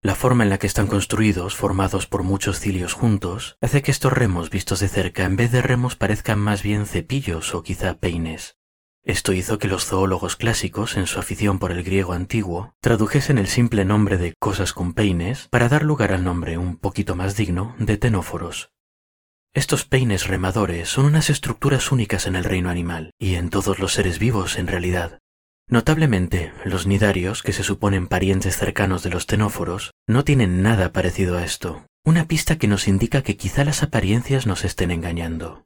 La 0.00 0.14
forma 0.14 0.42
en 0.42 0.48
la 0.50 0.58
que 0.58 0.66
están 0.66 0.86
construidos, 0.86 1.54
formados 1.54 2.06
por 2.06 2.22
muchos 2.22 2.60
cilios 2.60 2.94
juntos, 2.94 3.58
hace 3.60 3.82
que 3.82 3.90
estos 3.90 4.12
remos 4.14 4.48
vistos 4.48 4.80
de 4.80 4.88
cerca 4.88 5.24
en 5.24 5.36
vez 5.36 5.52
de 5.52 5.60
remos 5.60 5.96
parezcan 5.96 6.38
más 6.38 6.62
bien 6.62 6.86
cepillos 6.86 7.54
o 7.54 7.62
quizá 7.62 7.98
peines. 7.98 8.56
Esto 9.02 9.34
hizo 9.34 9.58
que 9.58 9.68
los 9.68 9.84
zoólogos 9.84 10.36
clásicos, 10.36 10.96
en 10.96 11.06
su 11.06 11.18
afición 11.18 11.58
por 11.58 11.72
el 11.72 11.84
griego 11.84 12.14
antiguo, 12.14 12.74
tradujesen 12.80 13.36
el 13.36 13.48
simple 13.48 13.84
nombre 13.84 14.16
de 14.16 14.32
cosas 14.40 14.72
con 14.72 14.94
peines 14.94 15.48
para 15.50 15.68
dar 15.68 15.82
lugar 15.82 16.12
al 16.12 16.24
nombre 16.24 16.56
un 16.56 16.78
poquito 16.78 17.14
más 17.14 17.36
digno 17.36 17.74
de 17.78 17.98
tenóforos. 17.98 18.73
Estos 19.54 19.84
peines 19.84 20.26
remadores 20.26 20.88
son 20.88 21.06
unas 21.06 21.30
estructuras 21.30 21.90
únicas 21.92 22.26
en 22.26 22.36
el 22.36 22.44
reino 22.44 22.68
animal 22.68 23.12
y 23.18 23.36
en 23.36 23.48
todos 23.48 23.78
los 23.78 23.94
seres 23.94 24.18
vivos 24.18 24.58
en 24.58 24.66
realidad, 24.66 25.20
Notablemente, 25.66 26.52
los 26.64 26.86
nidarios, 26.86 27.42
que 27.42 27.52
se 27.52 27.62
suponen 27.62 28.06
parientes 28.06 28.56
cercanos 28.56 29.02
de 29.02 29.10
los 29.10 29.26
tenóforos, 29.26 29.92
no 30.06 30.22
tienen 30.22 30.62
nada 30.62 30.92
parecido 30.92 31.38
a 31.38 31.44
esto, 31.44 31.86
una 32.04 32.28
pista 32.28 32.58
que 32.58 32.68
nos 32.68 32.86
indica 32.86 33.22
que 33.22 33.36
quizá 33.36 33.64
las 33.64 33.82
apariencias 33.82 34.46
nos 34.46 34.64
estén 34.64 34.90
engañando. 34.90 35.64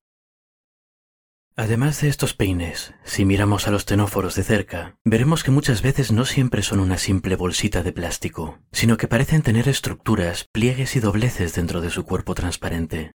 Además 1.56 2.00
de 2.00 2.08
estos 2.08 2.34
peines, 2.34 2.94
si 3.02 3.24
miramos 3.24 3.66
a 3.66 3.72
los 3.72 3.84
tenóforos 3.84 4.36
de 4.36 4.44
cerca, 4.44 4.94
veremos 5.04 5.42
que 5.42 5.50
muchas 5.50 5.82
veces 5.82 6.12
no 6.12 6.24
siempre 6.24 6.62
son 6.62 6.78
una 6.78 6.98
simple 6.98 7.34
bolsita 7.34 7.82
de 7.82 7.92
plástico, 7.92 8.60
sino 8.70 8.96
que 8.96 9.08
parecen 9.08 9.42
tener 9.42 9.68
estructuras, 9.68 10.46
pliegues 10.52 10.94
y 10.94 11.00
dobleces 11.00 11.56
dentro 11.56 11.80
de 11.80 11.90
su 11.90 12.04
cuerpo 12.04 12.36
transparente. 12.36 13.10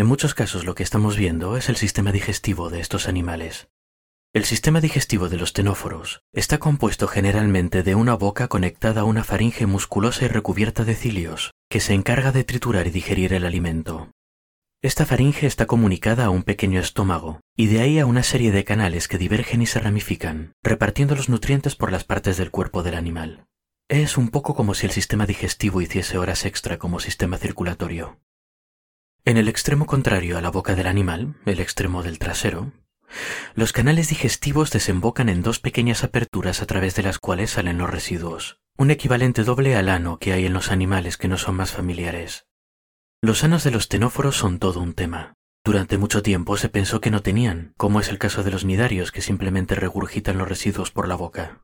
En 0.00 0.06
muchos 0.06 0.32
casos 0.32 0.64
lo 0.64 0.74
que 0.74 0.82
estamos 0.82 1.18
viendo 1.18 1.58
es 1.58 1.68
el 1.68 1.76
sistema 1.76 2.10
digestivo 2.10 2.70
de 2.70 2.80
estos 2.80 3.06
animales, 3.06 3.68
el 4.32 4.46
sistema 4.46 4.80
digestivo 4.80 5.28
de 5.28 5.36
los 5.36 5.52
tenóforos 5.52 6.22
está 6.32 6.56
compuesto 6.56 7.06
generalmente 7.06 7.82
de 7.82 7.94
una 7.94 8.14
boca 8.14 8.48
conectada 8.48 9.02
a 9.02 9.04
una 9.04 9.24
faringe 9.24 9.66
musculosa 9.66 10.24
y 10.24 10.28
recubierta 10.28 10.84
de 10.84 10.94
cilios, 10.94 11.50
que 11.68 11.80
se 11.80 11.92
encarga 11.92 12.32
de 12.32 12.44
triturar 12.44 12.86
y 12.86 12.90
digerir 12.90 13.34
el 13.34 13.44
alimento. 13.44 14.10
Esta 14.80 15.04
faringe 15.04 15.46
está 15.46 15.66
comunicada 15.66 16.24
a 16.24 16.30
un 16.30 16.44
pequeño 16.44 16.80
estómago, 16.80 17.42
y 17.54 17.66
de 17.66 17.80
ahí 17.82 17.98
a 17.98 18.06
una 18.06 18.22
serie 18.22 18.52
de 18.52 18.64
canales 18.64 19.06
que 19.06 19.18
divergen 19.18 19.60
y 19.60 19.66
se 19.66 19.80
ramifican, 19.80 20.54
repartiendo 20.62 21.14
los 21.14 21.28
nutrientes 21.28 21.76
por 21.76 21.92
las 21.92 22.04
partes 22.04 22.38
del 22.38 22.50
cuerpo 22.50 22.82
del 22.82 22.94
animal. 22.94 23.44
Es 23.90 24.16
un 24.16 24.30
poco 24.30 24.54
como 24.54 24.72
si 24.72 24.86
el 24.86 24.92
sistema 24.92 25.26
digestivo 25.26 25.82
hiciese 25.82 26.16
horas 26.16 26.46
extra 26.46 26.78
como 26.78 27.00
sistema 27.00 27.36
circulatorio. 27.36 28.18
En 29.26 29.36
el 29.36 29.48
extremo 29.48 29.84
contrario 29.84 30.38
a 30.38 30.40
la 30.40 30.50
boca 30.50 30.74
del 30.74 30.86
animal, 30.86 31.34
el 31.44 31.60
extremo 31.60 32.02
del 32.02 32.18
trasero, 32.18 32.72
los 33.54 33.72
canales 33.72 34.08
digestivos 34.08 34.70
desembocan 34.70 35.28
en 35.28 35.42
dos 35.42 35.58
pequeñas 35.58 36.04
aperturas 36.04 36.62
a 36.62 36.66
través 36.66 36.94
de 36.94 37.02
las 37.02 37.18
cuales 37.18 37.50
salen 37.50 37.76
los 37.76 37.90
residuos, 37.90 38.60
un 38.78 38.90
equivalente 38.90 39.44
doble 39.44 39.76
al 39.76 39.90
ano 39.90 40.18
que 40.18 40.32
hay 40.32 40.46
en 40.46 40.54
los 40.54 40.70
animales 40.70 41.18
que 41.18 41.28
no 41.28 41.36
son 41.36 41.56
más 41.56 41.72
familiares. 41.72 42.46
Los 43.20 43.44
anos 43.44 43.62
de 43.62 43.70
los 43.70 43.88
tenóforos 43.88 44.36
son 44.36 44.58
todo 44.58 44.80
un 44.80 44.94
tema. 44.94 45.34
Durante 45.64 45.98
mucho 45.98 46.22
tiempo 46.22 46.56
se 46.56 46.70
pensó 46.70 47.02
que 47.02 47.10
no 47.10 47.20
tenían, 47.20 47.74
como 47.76 48.00
es 48.00 48.08
el 48.08 48.16
caso 48.16 48.42
de 48.42 48.50
los 48.50 48.64
nidarios 48.64 49.12
que 49.12 49.20
simplemente 49.20 49.74
regurgitan 49.74 50.38
los 50.38 50.48
residuos 50.48 50.90
por 50.90 51.06
la 51.06 51.16
boca. 51.16 51.60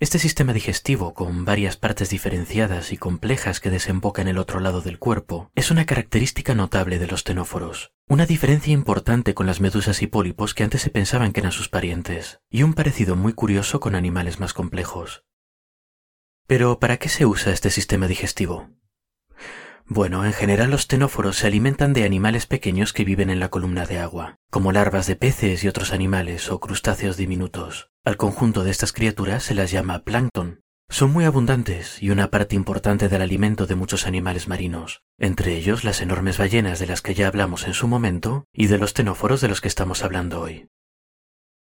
Este 0.00 0.20
sistema 0.20 0.52
digestivo, 0.52 1.12
con 1.12 1.44
varias 1.44 1.76
partes 1.76 2.08
diferenciadas 2.08 2.92
y 2.92 2.96
complejas 2.96 3.58
que 3.58 3.68
desembocan 3.68 4.28
en 4.28 4.36
el 4.36 4.38
otro 4.38 4.60
lado 4.60 4.80
del 4.80 5.00
cuerpo, 5.00 5.50
es 5.56 5.72
una 5.72 5.86
característica 5.86 6.54
notable 6.54 7.00
de 7.00 7.08
los 7.08 7.24
tenóforos, 7.24 7.92
una 8.08 8.24
diferencia 8.24 8.72
importante 8.72 9.34
con 9.34 9.48
las 9.48 9.60
medusas 9.60 10.00
y 10.00 10.06
pólipos 10.06 10.54
que 10.54 10.62
antes 10.62 10.82
se 10.82 10.90
pensaban 10.90 11.32
que 11.32 11.40
eran 11.40 11.50
sus 11.50 11.68
parientes, 11.68 12.38
y 12.48 12.62
un 12.62 12.74
parecido 12.74 13.16
muy 13.16 13.32
curioso 13.32 13.80
con 13.80 13.96
animales 13.96 14.38
más 14.38 14.54
complejos. 14.54 15.24
Pero, 16.46 16.78
¿para 16.78 16.98
qué 16.98 17.08
se 17.08 17.26
usa 17.26 17.52
este 17.52 17.70
sistema 17.70 18.06
digestivo? 18.06 18.70
Bueno, 19.90 20.26
en 20.26 20.34
general 20.34 20.70
los 20.70 20.86
tenóforos 20.86 21.38
se 21.38 21.46
alimentan 21.46 21.94
de 21.94 22.04
animales 22.04 22.46
pequeños 22.46 22.92
que 22.92 23.06
viven 23.06 23.30
en 23.30 23.40
la 23.40 23.48
columna 23.48 23.86
de 23.86 23.98
agua, 23.98 24.36
como 24.50 24.70
larvas 24.70 25.06
de 25.06 25.16
peces 25.16 25.64
y 25.64 25.68
otros 25.68 25.94
animales 25.94 26.50
o 26.50 26.60
crustáceos 26.60 27.16
diminutos. 27.16 27.90
Al 28.04 28.18
conjunto 28.18 28.64
de 28.64 28.70
estas 28.70 28.92
criaturas 28.92 29.44
se 29.44 29.54
las 29.54 29.70
llama 29.70 30.00
plancton. 30.00 30.60
Son 30.90 31.10
muy 31.10 31.24
abundantes 31.24 32.02
y 32.02 32.10
una 32.10 32.30
parte 32.30 32.54
importante 32.54 33.08
del 33.08 33.22
alimento 33.22 33.66
de 33.66 33.76
muchos 33.76 34.06
animales 34.06 34.46
marinos, 34.46 35.02
entre 35.18 35.56
ellos 35.56 35.84
las 35.84 36.02
enormes 36.02 36.36
ballenas 36.36 36.78
de 36.80 36.86
las 36.86 37.00
que 37.00 37.14
ya 37.14 37.26
hablamos 37.26 37.66
en 37.66 37.72
su 37.72 37.88
momento 37.88 38.44
y 38.52 38.66
de 38.66 38.76
los 38.76 38.92
tenóforos 38.92 39.40
de 39.40 39.48
los 39.48 39.62
que 39.62 39.68
estamos 39.68 40.04
hablando 40.04 40.42
hoy. 40.42 40.68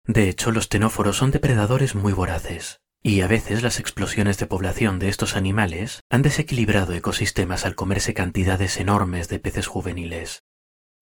De 0.06 0.30
hecho, 0.30 0.52
los 0.52 0.70
tenóforos 0.70 1.18
son 1.18 1.32
depredadores 1.32 1.96
muy 1.96 2.14
voraces, 2.14 2.82
y 3.04 3.22
a 3.22 3.28
veces 3.28 3.64
las 3.64 3.80
explosiones 3.80 4.38
de 4.38 4.46
población 4.46 5.00
de 5.00 5.10
estos 5.10 5.36
animales 5.36 6.02
han 6.10 6.22
desequilibrado 6.22 6.94
ecosistemas 6.94 7.66
al 7.66 7.76
comerse 7.76 8.14
cantidades 8.14 8.78
enormes 8.78 9.28
de 9.28 9.40
peces 9.40 9.68
juveniles. 9.68 10.44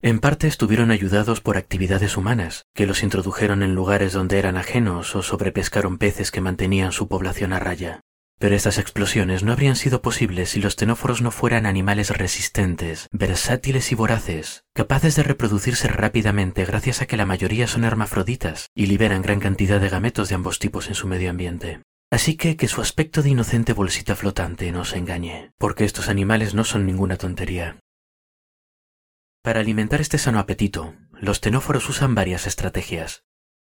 En 0.02 0.18
parte 0.18 0.46
estuvieron 0.46 0.90
ayudados 0.90 1.42
por 1.42 1.58
actividades 1.58 2.16
humanas, 2.16 2.64
que 2.74 2.86
los 2.86 3.02
introdujeron 3.02 3.62
en 3.62 3.74
lugares 3.74 4.14
donde 4.14 4.38
eran 4.38 4.56
ajenos 4.56 5.14
o 5.14 5.22
sobrepescaron 5.22 5.98
peces 5.98 6.30
que 6.30 6.40
mantenían 6.40 6.92
su 6.92 7.06
población 7.06 7.52
a 7.52 7.58
raya. 7.58 8.00
Pero 8.38 8.56
estas 8.56 8.78
explosiones 8.78 9.42
no 9.42 9.52
habrían 9.52 9.76
sido 9.76 10.00
posibles 10.00 10.48
si 10.48 10.60
los 10.62 10.76
tenóforos 10.76 11.20
no 11.20 11.30
fueran 11.30 11.66
animales 11.66 12.08
resistentes, 12.08 13.08
versátiles 13.12 13.92
y 13.92 13.94
voraces, 13.94 14.64
capaces 14.72 15.16
de 15.16 15.22
reproducirse 15.22 15.88
rápidamente 15.88 16.64
gracias 16.64 17.02
a 17.02 17.06
que 17.06 17.18
la 17.18 17.26
mayoría 17.26 17.66
son 17.66 17.84
hermafroditas 17.84 18.70
y 18.74 18.86
liberan 18.86 19.20
gran 19.20 19.40
cantidad 19.40 19.78
de 19.78 19.90
gametos 19.90 20.30
de 20.30 20.36
ambos 20.36 20.58
tipos 20.58 20.88
en 20.88 20.94
su 20.94 21.06
medio 21.06 21.28
ambiente. 21.28 21.82
Así 22.10 22.36
que 22.36 22.56
que 22.56 22.66
su 22.66 22.80
aspecto 22.80 23.22
de 23.22 23.30
inocente 23.30 23.72
bolsita 23.72 24.16
flotante 24.16 24.72
no 24.72 24.84
se 24.84 24.98
engañe, 24.98 25.52
porque 25.58 25.84
estos 25.84 26.08
animales 26.08 26.54
no 26.54 26.64
son 26.64 26.84
ninguna 26.84 27.16
tontería. 27.16 27.78
Para 29.42 29.60
alimentar 29.60 30.00
este 30.00 30.18
sano 30.18 30.40
apetito, 30.40 30.94
los 31.12 31.40
tenóforos 31.40 31.88
usan 31.88 32.14
varias 32.14 32.46
estrategias. 32.46 33.22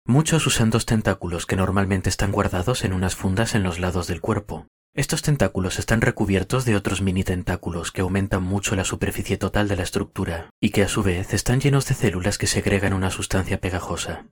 Muchos 0.05 0.45
usan 0.45 0.69
dos 0.69 0.85
tentáculos 0.85 1.45
que 1.45 1.55
normalmente 1.55 2.09
están 2.09 2.33
guardados 2.33 2.83
en 2.83 2.91
unas 2.91 3.15
fundas 3.15 3.55
en 3.55 3.63
los 3.63 3.79
lados 3.79 4.07
del 4.07 4.19
cuerpo. 4.19 4.67
Estos 4.93 5.21
tentáculos 5.21 5.79
están 5.79 6.01
recubiertos 6.01 6.65
de 6.65 6.75
otros 6.75 7.01
mini 7.01 7.23
tentáculos 7.23 7.91
que 7.91 8.01
aumentan 8.01 8.43
mucho 8.43 8.75
la 8.75 8.83
superficie 8.83 9.37
total 9.37 9.67
de 9.67 9.77
la 9.77 9.83
estructura 9.83 10.49
y 10.59 10.69
que 10.69 10.83
a 10.83 10.87
su 10.89 11.01
vez 11.01 11.33
están 11.33 11.61
llenos 11.61 11.87
de 11.87 11.95
células 11.95 12.37
que 12.37 12.45
segregan 12.45 12.93
una 12.93 13.09
sustancia 13.09 13.59
pegajosa. 13.59 14.25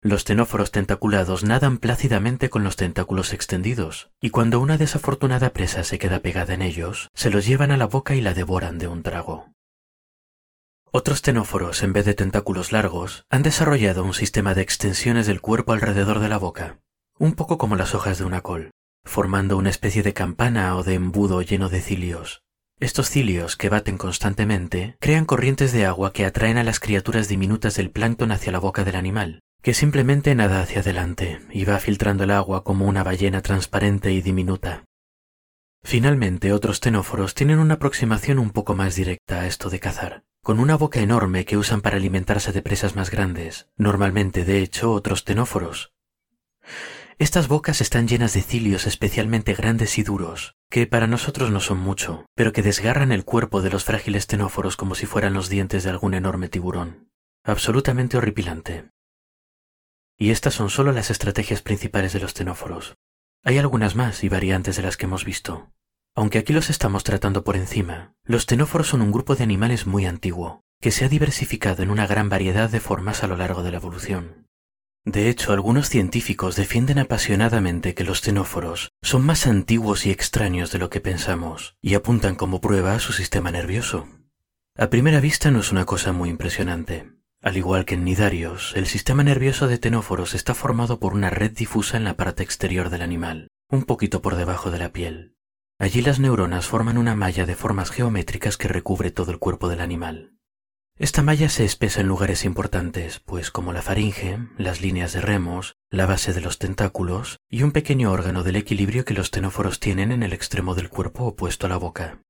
Los 0.00 0.22
tenóforos 0.22 0.70
tentaculados 0.70 1.42
nadan 1.42 1.78
plácidamente 1.78 2.50
con 2.50 2.62
los 2.62 2.76
tentáculos 2.76 3.32
extendidos, 3.32 4.12
y 4.20 4.30
cuando 4.30 4.60
una 4.60 4.78
desafortunada 4.78 5.50
presa 5.52 5.82
se 5.82 5.98
queda 5.98 6.20
pegada 6.20 6.54
en 6.54 6.62
ellos, 6.62 7.08
se 7.14 7.30
los 7.30 7.44
llevan 7.46 7.72
a 7.72 7.76
la 7.76 7.86
boca 7.86 8.14
y 8.14 8.20
la 8.20 8.32
devoran 8.32 8.78
de 8.78 8.86
un 8.86 9.02
trago. 9.02 9.52
Otros 10.92 11.20
tenóforos, 11.20 11.82
en 11.82 11.92
vez 11.92 12.04
de 12.06 12.14
tentáculos 12.14 12.70
largos, 12.70 13.24
han 13.28 13.42
desarrollado 13.42 14.04
un 14.04 14.14
sistema 14.14 14.54
de 14.54 14.62
extensiones 14.62 15.26
del 15.26 15.40
cuerpo 15.40 15.72
alrededor 15.72 16.20
de 16.20 16.28
la 16.28 16.38
boca, 16.38 16.78
un 17.18 17.34
poco 17.34 17.58
como 17.58 17.74
las 17.74 17.96
hojas 17.96 18.18
de 18.18 18.24
una 18.24 18.40
col, 18.40 18.70
formando 19.04 19.56
una 19.56 19.70
especie 19.70 20.04
de 20.04 20.14
campana 20.14 20.76
o 20.76 20.84
de 20.84 20.94
embudo 20.94 21.42
lleno 21.42 21.68
de 21.68 21.80
cilios. 21.80 22.42
Estos 22.78 23.10
cilios, 23.10 23.56
que 23.56 23.68
baten 23.68 23.98
constantemente, 23.98 24.96
crean 25.00 25.24
corrientes 25.24 25.72
de 25.72 25.86
agua 25.86 26.12
que 26.12 26.24
atraen 26.24 26.56
a 26.56 26.62
las 26.62 26.78
criaturas 26.78 27.26
diminutas 27.26 27.74
del 27.74 27.90
plancton 27.90 28.30
hacia 28.30 28.52
la 28.52 28.60
boca 28.60 28.84
del 28.84 28.94
animal, 28.94 29.42
que 29.68 29.74
simplemente 29.74 30.34
nada 30.34 30.62
hacia 30.62 30.80
adelante 30.80 31.42
y 31.50 31.66
va 31.66 31.78
filtrando 31.78 32.24
el 32.24 32.30
agua 32.30 32.64
como 32.64 32.86
una 32.86 33.04
ballena 33.04 33.42
transparente 33.42 34.10
y 34.12 34.22
diminuta. 34.22 34.86
Finalmente, 35.82 36.54
otros 36.54 36.80
tenóforos 36.80 37.34
tienen 37.34 37.58
una 37.58 37.74
aproximación 37.74 38.38
un 38.38 38.48
poco 38.48 38.74
más 38.74 38.94
directa 38.94 39.40
a 39.40 39.46
esto 39.46 39.68
de 39.68 39.78
cazar 39.78 40.24
con 40.42 40.58
una 40.58 40.78
boca 40.78 41.00
enorme 41.00 41.44
que 41.44 41.58
usan 41.58 41.82
para 41.82 41.98
alimentarse 41.98 42.50
de 42.52 42.62
presas 42.62 42.96
más 42.96 43.10
grandes, 43.10 43.68
normalmente 43.76 44.46
de 44.46 44.62
hecho 44.62 44.90
otros 44.90 45.24
tenóforos. 45.24 45.92
Estas 47.18 47.46
bocas 47.46 47.82
están 47.82 48.08
llenas 48.08 48.32
de 48.32 48.40
cilios 48.40 48.86
especialmente 48.86 49.52
grandes 49.52 49.98
y 49.98 50.02
duros, 50.02 50.56
que 50.70 50.86
para 50.86 51.06
nosotros 51.06 51.50
no 51.50 51.60
son 51.60 51.76
mucho, 51.76 52.24
pero 52.34 52.54
que 52.54 52.62
desgarran 52.62 53.12
el 53.12 53.26
cuerpo 53.26 53.60
de 53.60 53.68
los 53.68 53.84
frágiles 53.84 54.26
tenóforos 54.28 54.78
como 54.78 54.94
si 54.94 55.04
fueran 55.04 55.34
los 55.34 55.50
dientes 55.50 55.84
de 55.84 55.90
algún 55.90 56.14
enorme 56.14 56.48
tiburón. 56.48 57.10
Absolutamente 57.44 58.16
horripilante. 58.16 58.88
Y 60.18 60.30
estas 60.30 60.54
son 60.54 60.68
solo 60.68 60.92
las 60.92 61.10
estrategias 61.10 61.62
principales 61.62 62.12
de 62.12 62.20
los 62.20 62.34
tenóforos. 62.34 62.96
Hay 63.44 63.56
algunas 63.56 63.94
más 63.94 64.24
y 64.24 64.28
variantes 64.28 64.76
de 64.76 64.82
las 64.82 64.96
que 64.96 65.06
hemos 65.06 65.24
visto. 65.24 65.70
Aunque 66.16 66.38
aquí 66.38 66.52
los 66.52 66.70
estamos 66.70 67.04
tratando 67.04 67.44
por 67.44 67.56
encima, 67.56 68.14
los 68.24 68.46
tenóforos 68.46 68.88
son 68.88 69.00
un 69.00 69.12
grupo 69.12 69.36
de 69.36 69.44
animales 69.44 69.86
muy 69.86 70.04
antiguo, 70.04 70.64
que 70.80 70.90
se 70.90 71.04
ha 71.04 71.08
diversificado 71.08 71.84
en 71.84 71.90
una 71.90 72.08
gran 72.08 72.28
variedad 72.28 72.68
de 72.68 72.80
formas 72.80 73.22
a 73.22 73.28
lo 73.28 73.36
largo 73.36 73.62
de 73.62 73.70
la 73.70 73.76
evolución. 73.76 74.48
De 75.04 75.28
hecho, 75.28 75.52
algunos 75.52 75.88
científicos 75.88 76.56
defienden 76.56 76.98
apasionadamente 76.98 77.94
que 77.94 78.04
los 78.04 78.20
tenóforos 78.20 78.90
son 79.00 79.24
más 79.24 79.46
antiguos 79.46 80.04
y 80.04 80.10
extraños 80.10 80.72
de 80.72 80.78
lo 80.78 80.90
que 80.90 81.00
pensamos, 81.00 81.76
y 81.80 81.94
apuntan 81.94 82.34
como 82.34 82.60
prueba 82.60 82.94
a 82.94 82.98
su 82.98 83.12
sistema 83.12 83.50
nervioso. 83.50 84.08
A 84.76 84.90
primera 84.90 85.20
vista 85.20 85.50
no 85.50 85.60
es 85.60 85.72
una 85.72 85.86
cosa 85.86 86.12
muy 86.12 86.28
impresionante. 86.28 87.17
Al 87.42 87.56
igual 87.56 87.84
que 87.84 87.94
en 87.94 88.04
nidarios, 88.04 88.72
el 88.76 88.86
sistema 88.86 89.22
nervioso 89.22 89.68
de 89.68 89.78
tenóforos 89.78 90.34
está 90.34 90.54
formado 90.54 90.98
por 90.98 91.14
una 91.14 91.30
red 91.30 91.52
difusa 91.52 91.96
en 91.96 92.04
la 92.04 92.16
parte 92.16 92.42
exterior 92.42 92.90
del 92.90 93.02
animal, 93.02 93.48
un 93.70 93.84
poquito 93.84 94.22
por 94.22 94.36
debajo 94.36 94.70
de 94.70 94.78
la 94.78 94.92
piel, 94.92 95.34
Allí 95.80 96.02
las 96.02 96.18
neuronas 96.18 96.66
forman 96.66 96.98
una 96.98 97.14
malla 97.14 97.46
de 97.46 97.54
formas 97.54 97.92
geométricas 97.92 98.56
que 98.56 98.66
recubre 98.66 99.12
todo 99.12 99.30
el 99.30 99.38
cuerpo 99.38 99.68
del 99.68 99.80
animal. 99.80 100.32
Esta 100.96 101.22
malla 101.22 101.48
se 101.48 101.64
espesa 101.64 102.00
en 102.00 102.08
lugares 102.08 102.44
importantes, 102.44 103.20
pues 103.20 103.52
como 103.52 103.72
la 103.72 103.80
faringe, 103.80 104.40
las 104.56 104.80
líneas 104.80 105.12
de 105.12 105.20
remos, 105.20 105.76
la 105.90 106.06
base 106.06 106.32
de 106.32 106.40
los 106.40 106.58
tentáculos 106.58 107.38
y 107.48 107.62
un 107.62 107.70
pequeño 107.70 108.10
órgano 108.10 108.42
del 108.42 108.56
equilibrio 108.56 109.04
que 109.04 109.14
los 109.14 109.30
tenóforos 109.30 109.78
tienen 109.78 110.10
en 110.10 110.24
el 110.24 110.32
extremo 110.32 110.74
del 110.74 110.88
cuerpo 110.88 111.26
opuesto 111.26 111.66
a 111.66 111.68
la 111.68 111.76
boca. 111.76 112.22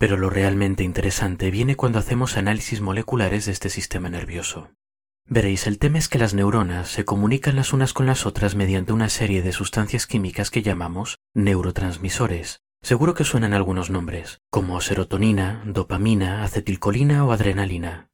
Pero 0.00 0.16
lo 0.16 0.30
realmente 0.30 0.82
interesante 0.82 1.50
viene 1.50 1.76
cuando 1.76 1.98
hacemos 1.98 2.38
análisis 2.38 2.80
moleculares 2.80 3.44
de 3.44 3.52
este 3.52 3.68
sistema 3.68 4.08
nervioso. 4.08 4.70
Veréis, 5.26 5.66
el 5.66 5.78
tema 5.78 5.98
es 5.98 6.08
que 6.08 6.18
las 6.18 6.32
neuronas 6.32 6.88
se 6.88 7.04
comunican 7.04 7.54
las 7.54 7.74
unas 7.74 7.92
con 7.92 8.06
las 8.06 8.24
otras 8.24 8.54
mediante 8.54 8.94
una 8.94 9.10
serie 9.10 9.42
de 9.42 9.52
sustancias 9.52 10.06
químicas 10.06 10.50
que 10.50 10.62
llamamos 10.62 11.18
neurotransmisores, 11.34 12.62
Seguro 12.82 13.12
que 13.12 13.24
suenan 13.24 13.52
algunos 13.52 13.90
nombres, 13.90 14.40
como 14.48 14.80
serotonina, 14.80 15.62
dopamina, 15.66 16.44
acetilcolina 16.44 17.26
o 17.26 17.32
adrenalina. 17.32 18.08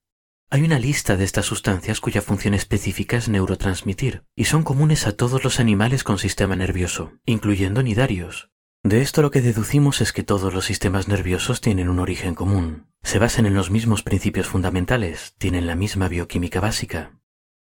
Hay 0.50 0.62
una 0.62 0.81
lista 0.81 1.16
de 1.16 1.23
estas 1.25 1.47
sustancias 1.47 2.00
cuya 2.00 2.21
función 2.21 2.52
específica 2.52 3.16
es 3.16 3.28
neurotransmitir, 3.28 4.25
y 4.35 4.47
son 4.47 4.64
comunes 4.64 5.07
a 5.07 5.16
todos 5.16 5.45
los 5.45 5.61
animales 5.61 6.02
con 6.02 6.19
sistema 6.19 6.57
nervioso, 6.57 7.12
incluyendo 7.26 7.85
nidarios. 7.85 8.50
De 8.87 9.02
esto 9.02 9.21
lo 9.21 9.33
que 9.33 9.43
deducimos 9.43 10.00
es 10.00 10.12
que 10.12 10.23
todos 10.23 10.55
los 10.55 10.64
sistemas 10.64 11.09
nerviosos 11.09 11.61
tienen 11.61 11.88
un 11.88 11.99
origen 11.99 12.37
común, 12.37 12.87
se 13.02 13.19
basan 13.19 13.45
en 13.45 13.55
los 13.55 13.69
mismos 13.69 14.05
principios 14.05 14.47
fundamentales, 14.47 15.35
tienen 15.38 15.66
la 15.66 15.75
misma 15.75 16.07
bioquímica 16.07 16.61
básica. 16.61 17.11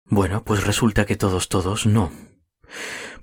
Bueno, 0.05 0.45
pues 0.45 0.65
resulta 0.65 1.07
que 1.07 1.17
todos 1.17 1.49
todos 1.49 1.87
no 1.87 2.13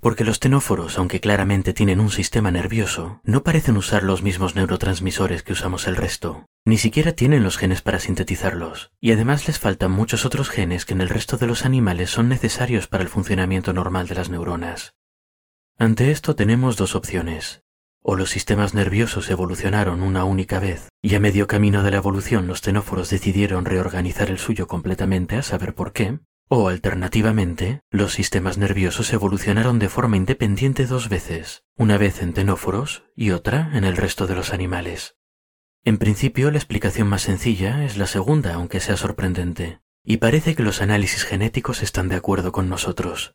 porque 0.00 0.24
los 0.24 0.40
tenóforos, 0.40 0.98
aunque 0.98 1.20
claramente 1.20 1.72
tienen 1.72 1.98
un 1.98 2.10
sistema 2.10 2.50
nervioso, 2.50 3.22
no 3.24 3.42
parecen 3.42 3.78
usar 3.78 4.02
los 4.02 4.22
mismos 4.22 4.54
neurotransmisores 4.54 5.42
que 5.42 5.54
usamos 5.54 5.86
el 5.88 5.96
resto. 5.96 6.44
Ni 6.66 6.76
siquiera 6.76 7.12
tienen 7.12 7.42
los 7.42 7.56
genes 7.56 7.80
para 7.80 7.98
sintetizarlos, 7.98 8.92
y 9.00 9.12
además 9.12 9.48
les 9.48 9.58
faltan 9.58 9.90
muchos 9.90 10.26
otros 10.26 10.50
genes 10.50 10.84
que 10.84 10.92
en 10.92 11.00
el 11.00 11.08
resto 11.08 11.38
de 11.38 11.46
los 11.46 11.64
animales 11.64 12.10
son 12.10 12.28
necesarios 12.28 12.88
para 12.88 13.02
el 13.02 13.08
funcionamiento 13.08 13.72
normal 13.72 14.06
de 14.06 14.16
las 14.16 14.28
neuronas. 14.28 14.92
Ante 15.78 16.10
esto 16.10 16.36
tenemos 16.36 16.76
dos 16.76 16.94
opciones. 16.94 17.65
O 18.08 18.14
los 18.14 18.30
sistemas 18.30 18.72
nerviosos 18.72 19.28
evolucionaron 19.30 20.00
una 20.00 20.22
única 20.22 20.60
vez, 20.60 20.90
y 21.02 21.16
a 21.16 21.20
medio 21.20 21.48
camino 21.48 21.82
de 21.82 21.90
la 21.90 21.96
evolución 21.96 22.46
los 22.46 22.60
tenóforos 22.60 23.10
decidieron 23.10 23.64
reorganizar 23.64 24.30
el 24.30 24.38
suyo 24.38 24.68
completamente 24.68 25.34
a 25.34 25.42
saber 25.42 25.74
por 25.74 25.92
qué, 25.92 26.20
o 26.46 26.68
alternativamente, 26.68 27.80
los 27.90 28.12
sistemas 28.12 28.58
nerviosos 28.58 29.12
evolucionaron 29.12 29.80
de 29.80 29.88
forma 29.88 30.16
independiente 30.16 30.86
dos 30.86 31.08
veces, 31.08 31.64
una 31.74 31.98
vez 31.98 32.22
en 32.22 32.32
tenóforos 32.32 33.02
y 33.16 33.32
otra 33.32 33.72
en 33.74 33.82
el 33.82 33.96
resto 33.96 34.28
de 34.28 34.36
los 34.36 34.52
animales. 34.52 35.16
En 35.82 35.98
principio, 35.98 36.52
la 36.52 36.58
explicación 36.58 37.08
más 37.08 37.22
sencilla 37.22 37.84
es 37.84 37.96
la 37.96 38.06
segunda, 38.06 38.54
aunque 38.54 38.78
sea 38.78 38.96
sorprendente, 38.96 39.80
y 40.04 40.18
parece 40.18 40.54
que 40.54 40.62
los 40.62 40.80
análisis 40.80 41.24
genéticos 41.24 41.82
están 41.82 42.08
de 42.08 42.14
acuerdo 42.14 42.52
con 42.52 42.68
nosotros. 42.68 43.34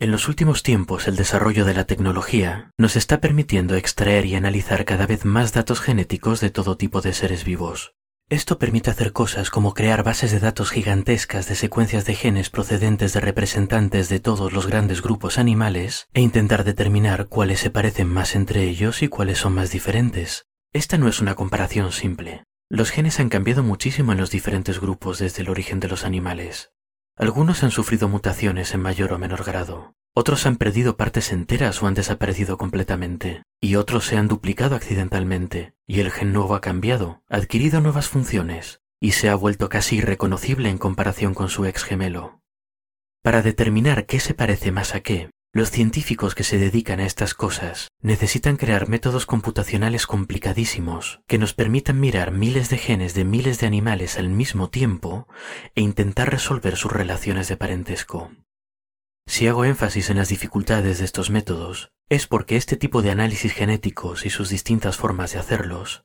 En 0.00 0.10
los 0.10 0.28
últimos 0.28 0.64
tiempos 0.64 1.06
el 1.06 1.14
desarrollo 1.14 1.64
de 1.64 1.72
la 1.72 1.84
tecnología 1.84 2.72
nos 2.76 2.96
está 2.96 3.20
permitiendo 3.20 3.76
extraer 3.76 4.26
y 4.26 4.34
analizar 4.34 4.84
cada 4.84 5.06
vez 5.06 5.24
más 5.24 5.52
datos 5.52 5.80
genéticos 5.80 6.40
de 6.40 6.50
todo 6.50 6.76
tipo 6.76 7.00
de 7.00 7.12
seres 7.12 7.44
vivos. 7.44 7.94
Esto 8.28 8.58
permite 8.58 8.90
hacer 8.90 9.12
cosas 9.12 9.50
como 9.50 9.72
crear 9.72 10.02
bases 10.02 10.32
de 10.32 10.40
datos 10.40 10.70
gigantescas 10.72 11.46
de 11.46 11.54
secuencias 11.54 12.06
de 12.06 12.16
genes 12.16 12.50
procedentes 12.50 13.12
de 13.12 13.20
representantes 13.20 14.08
de 14.08 14.18
todos 14.18 14.52
los 14.52 14.66
grandes 14.66 15.00
grupos 15.00 15.38
animales 15.38 16.08
e 16.12 16.22
intentar 16.22 16.64
determinar 16.64 17.28
cuáles 17.28 17.60
se 17.60 17.70
parecen 17.70 18.08
más 18.08 18.34
entre 18.34 18.64
ellos 18.64 19.00
y 19.00 19.08
cuáles 19.08 19.38
son 19.38 19.54
más 19.54 19.70
diferentes. 19.70 20.46
Esta 20.72 20.98
no 20.98 21.06
es 21.06 21.20
una 21.20 21.36
comparación 21.36 21.92
simple. 21.92 22.42
Los 22.68 22.90
genes 22.90 23.20
han 23.20 23.28
cambiado 23.28 23.62
muchísimo 23.62 24.10
en 24.10 24.18
los 24.18 24.32
diferentes 24.32 24.80
grupos 24.80 25.20
desde 25.20 25.42
el 25.42 25.50
origen 25.50 25.78
de 25.78 25.86
los 25.86 26.04
animales. 26.04 26.73
Algunos 27.16 27.62
han 27.62 27.70
sufrido 27.70 28.08
mutaciones 28.08 28.74
en 28.74 28.80
mayor 28.80 29.12
o 29.12 29.18
menor 29.18 29.44
grado, 29.44 29.94
otros 30.14 30.46
han 30.46 30.56
perdido 30.56 30.96
partes 30.96 31.32
enteras 31.32 31.82
o 31.82 31.86
han 31.86 31.94
desaparecido 31.94 32.58
completamente, 32.58 33.42
y 33.60 33.76
otros 33.76 34.06
se 34.06 34.16
han 34.16 34.28
duplicado 34.28 34.74
accidentalmente, 34.74 35.74
y 35.86 36.00
el 36.00 36.10
gen 36.10 36.32
nuevo 36.32 36.54
ha 36.54 36.60
cambiado, 36.60 37.22
adquirido 37.28 37.80
nuevas 37.80 38.08
funciones, 38.08 38.80
y 39.00 39.12
se 39.12 39.28
ha 39.28 39.34
vuelto 39.34 39.68
casi 39.68 39.96
irreconocible 39.96 40.68
en 40.70 40.78
comparación 40.78 41.34
con 41.34 41.48
su 41.48 41.66
ex 41.66 41.84
gemelo. 41.84 42.40
Para 43.22 43.42
determinar 43.42 44.06
qué 44.06 44.18
se 44.18 44.34
parece 44.34 44.72
más 44.72 44.94
a 44.94 45.00
qué, 45.00 45.30
Los 45.54 45.70
científicos 45.70 46.34
que 46.34 46.42
se 46.42 46.58
dedican 46.58 46.98
a 46.98 47.06
estas 47.06 47.32
cosas 47.32 47.92
necesitan 48.00 48.56
crear 48.56 48.88
métodos 48.88 49.24
computacionales 49.24 50.04
complicadísimos 50.04 51.20
que 51.28 51.38
nos 51.38 51.54
permitan 51.54 52.00
mirar 52.00 52.32
miles 52.32 52.70
de 52.70 52.76
genes 52.76 53.14
de 53.14 53.24
miles 53.24 53.60
de 53.60 53.68
animales 53.68 54.18
al 54.18 54.30
mismo 54.30 54.68
tiempo 54.68 55.28
e 55.76 55.80
intentar 55.80 56.28
resolver 56.28 56.76
sus 56.76 56.90
relaciones 56.90 57.46
de 57.46 57.56
parentesco. 57.56 58.32
Si 59.28 59.46
hago 59.46 59.64
énfasis 59.64 60.10
en 60.10 60.16
las 60.16 60.28
dificultades 60.28 60.98
de 60.98 61.04
estos 61.04 61.30
métodos, 61.30 61.92
es 62.08 62.26
porque 62.26 62.56
este 62.56 62.76
tipo 62.76 63.00
de 63.00 63.12
análisis 63.12 63.52
genéticos 63.52 64.26
y 64.26 64.30
sus 64.30 64.48
distintas 64.48 64.96
formas 64.96 65.34
de 65.34 65.38
hacerlos 65.38 66.04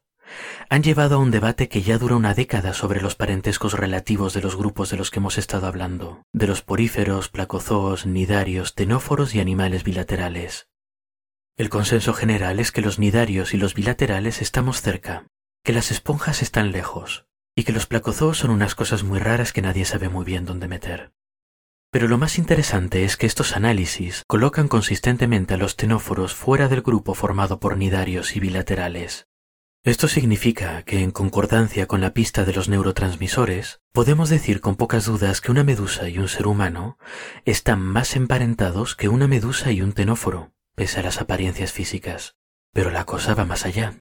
han 0.70 0.84
llevado 0.84 1.16
a 1.16 1.18
un 1.20 1.32
debate 1.32 1.70
que 1.70 1.82
ya 1.82 1.98
dura 1.98 2.16
una 2.16 2.34
década 2.34 2.74
sobre 2.74 3.02
los 3.02 3.16
parentescos 3.16 3.74
relativos 3.74 4.34
de 4.34 4.42
los 4.42 4.56
grupos 4.56 4.90
de 4.90 4.98
los 4.98 5.12
que 5.12 5.20
hemos 5.20 5.38
estado 5.38 5.68
hablando, 5.68 6.24
de 6.34 6.48
los 6.48 6.62
poríferos, 6.62 7.30
placozoos, 7.30 8.06
nidarios, 8.06 8.76
tenóforos 8.76 9.36
y 9.36 9.40
animales 9.40 9.84
bilaterales. 9.84 10.68
El 11.58 11.70
consenso 11.70 12.14
general 12.14 12.60
es 12.60 12.72
que 12.72 12.82
los 12.82 13.00
nidarios 13.00 13.54
y 13.54 13.58
los 13.58 13.74
bilaterales 13.74 14.42
estamos 14.42 14.82
cerca, 14.82 15.28
que 15.64 15.74
las 15.74 15.92
esponjas 15.92 16.42
están 16.42 16.72
lejos, 16.72 17.26
y 17.56 17.64
que 17.64 17.74
los 17.74 17.86
placozoos 17.86 18.38
son 18.38 18.52
unas 18.52 18.76
cosas 18.76 19.04
muy 19.04 19.20
raras 19.20 19.52
que 19.52 19.62
nadie 19.62 19.86
sabe 19.86 20.10
muy 20.10 20.24
bien 20.26 20.46
dónde 20.46 20.68
meter. 20.68 21.12
Pero 21.92 22.08
lo 22.08 22.20
más 22.20 22.38
interesante 22.38 23.04
es 23.04 23.18
que 23.18 23.26
estos 23.26 23.56
análisis 23.56 24.24
colocan 24.28 24.68
consistentemente 24.68 25.56
a 25.56 25.58
los 25.58 25.76
tenóforos 25.76 26.36
fuera 26.36 26.68
del 26.68 26.84
grupo 26.84 27.16
formado 27.16 27.60
por 27.60 27.78
nidarios 27.78 28.36
y 28.36 28.40
bilaterales, 28.40 29.28
esto 29.86 30.10
significa 30.10 30.84
que, 30.84 31.02
en 31.02 31.12
concordancia 31.12 31.88
con 31.88 32.02
la 32.02 32.14
pista 32.14 32.44
de 32.44 32.52
los 32.52 32.68
neurotransmisores, 32.68 33.80
podemos 33.94 34.28
decir 34.28 34.60
con 34.60 34.76
pocas 34.76 35.06
dudas 35.06 35.40
que 35.40 35.52
una 35.52 35.64
medusa 35.64 36.10
y 36.10 36.18
un 36.18 36.28
ser 36.28 36.48
humano 36.48 36.98
están 37.46 37.80
más 37.80 38.18
emparentados 38.18 38.98
que 38.98 39.08
una 39.08 39.28
medusa 39.28 39.72
y 39.72 39.82
un 39.82 39.94
tenóforo, 39.94 40.52
pese 40.76 41.00
a 41.00 41.04
las 41.04 41.22
apariencias 41.22 41.72
físicas. 41.72 42.36
Pero 42.74 42.92
la 42.92 43.06
cosa 43.06 43.36
va 43.36 43.46
más 43.46 43.66
allá. 43.66 44.00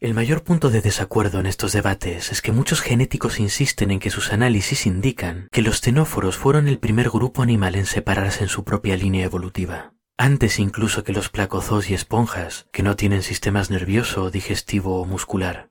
El 0.00 0.12
mayor 0.12 0.42
punto 0.42 0.70
de 0.70 0.80
desacuerdo 0.80 1.38
en 1.38 1.46
estos 1.46 1.72
debates 1.72 2.32
es 2.32 2.42
que 2.42 2.50
muchos 2.50 2.80
genéticos 2.80 3.38
insisten 3.38 3.92
en 3.92 4.00
que 4.00 4.10
sus 4.10 4.32
análisis 4.32 4.86
indican 4.86 5.46
que 5.52 5.62
los 5.62 5.82
tenóforos 5.82 6.36
fueron 6.36 6.66
el 6.66 6.80
primer 6.80 7.10
grupo 7.10 7.42
animal 7.42 7.76
en 7.76 7.86
separarse 7.86 8.42
en 8.42 8.48
su 8.48 8.64
propia 8.64 8.96
línea 8.96 9.24
evolutiva 9.24 9.95
antes 10.18 10.58
incluso 10.58 11.04
que 11.04 11.12
los 11.12 11.28
placozoos 11.28 11.90
y 11.90 11.94
esponjas, 11.94 12.66
que 12.72 12.82
no 12.82 12.96
tienen 12.96 13.22
sistemas 13.22 13.70
nervioso, 13.70 14.30
digestivo 14.30 15.00
o 15.00 15.04
muscular. 15.04 15.70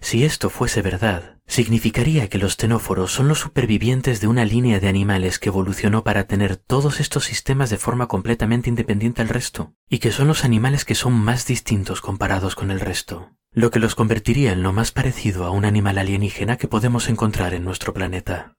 Si 0.00 0.24
esto 0.24 0.50
fuese 0.50 0.82
verdad, 0.82 1.38
significaría 1.46 2.28
que 2.28 2.38
los 2.38 2.56
tenóforos 2.56 3.12
son 3.12 3.28
los 3.28 3.38
supervivientes 3.38 4.20
de 4.20 4.26
una 4.26 4.44
línea 4.44 4.80
de 4.80 4.88
animales 4.88 5.38
que 5.38 5.48
evolucionó 5.48 6.02
para 6.02 6.26
tener 6.26 6.56
todos 6.56 6.98
estos 6.98 7.24
sistemas 7.24 7.70
de 7.70 7.76
forma 7.76 8.08
completamente 8.08 8.68
independiente 8.68 9.22
al 9.22 9.28
resto, 9.28 9.74
y 9.88 10.00
que 10.00 10.10
son 10.10 10.26
los 10.26 10.44
animales 10.44 10.84
que 10.84 10.96
son 10.96 11.12
más 11.12 11.46
distintos 11.46 12.00
comparados 12.00 12.56
con 12.56 12.72
el 12.72 12.80
resto, 12.80 13.30
lo 13.52 13.70
que 13.70 13.78
los 13.78 13.94
convertiría 13.94 14.52
en 14.52 14.64
lo 14.64 14.72
más 14.72 14.90
parecido 14.90 15.44
a 15.44 15.50
un 15.50 15.64
animal 15.64 15.98
alienígena 15.98 16.56
que 16.56 16.66
podemos 16.66 17.08
encontrar 17.08 17.54
en 17.54 17.64
nuestro 17.64 17.94
planeta. 17.94 18.56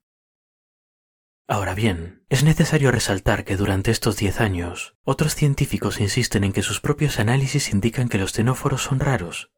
Ahora 1.47 1.75
bien, 1.75 2.23
es 2.29 2.43
necesario 2.43 2.91
resaltar 2.91 3.43
que 3.43 3.57
durante 3.57 3.91
estos 3.91 4.17
diez 4.17 4.39
años, 4.39 4.95
otros 5.03 5.35
científicos 5.35 5.99
insisten 5.99 6.43
en 6.45 6.53
que 6.53 6.61
sus 6.61 6.79
propios 6.79 7.19
análisis 7.19 7.71
indican 7.73 8.07
que 8.07 8.17
los 8.17 8.31
tenóforos 8.31 8.81
son 8.81 8.99
raros, 8.99 9.51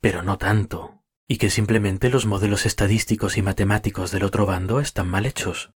pero 0.00 0.22
no 0.22 0.36
tanto, 0.36 1.02
y 1.26 1.38
que 1.38 1.48
simplemente 1.48 2.10
los 2.10 2.26
modelos 2.26 2.66
estadísticos 2.66 3.38
y 3.38 3.42
matemáticos 3.42 4.10
del 4.10 4.24
otro 4.24 4.44
bando 4.44 4.78
están 4.80 5.08
mal 5.08 5.24
hechos. 5.24 5.72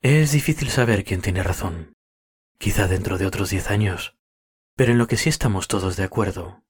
Es 0.00 0.32
difícil 0.32 0.70
saber 0.70 1.04
quién 1.04 1.20
tiene 1.20 1.42
razón, 1.42 1.94
quizá 2.58 2.88
dentro 2.88 3.18
de 3.18 3.26
otros 3.26 3.50
diez 3.50 3.70
años, 3.70 4.16
pero 4.74 4.92
en 4.92 4.98
lo 4.98 5.06
que 5.06 5.18
sí 5.18 5.28
estamos 5.28 5.68
todos 5.68 5.96
de 5.96 6.04
acuerdo 6.04 6.64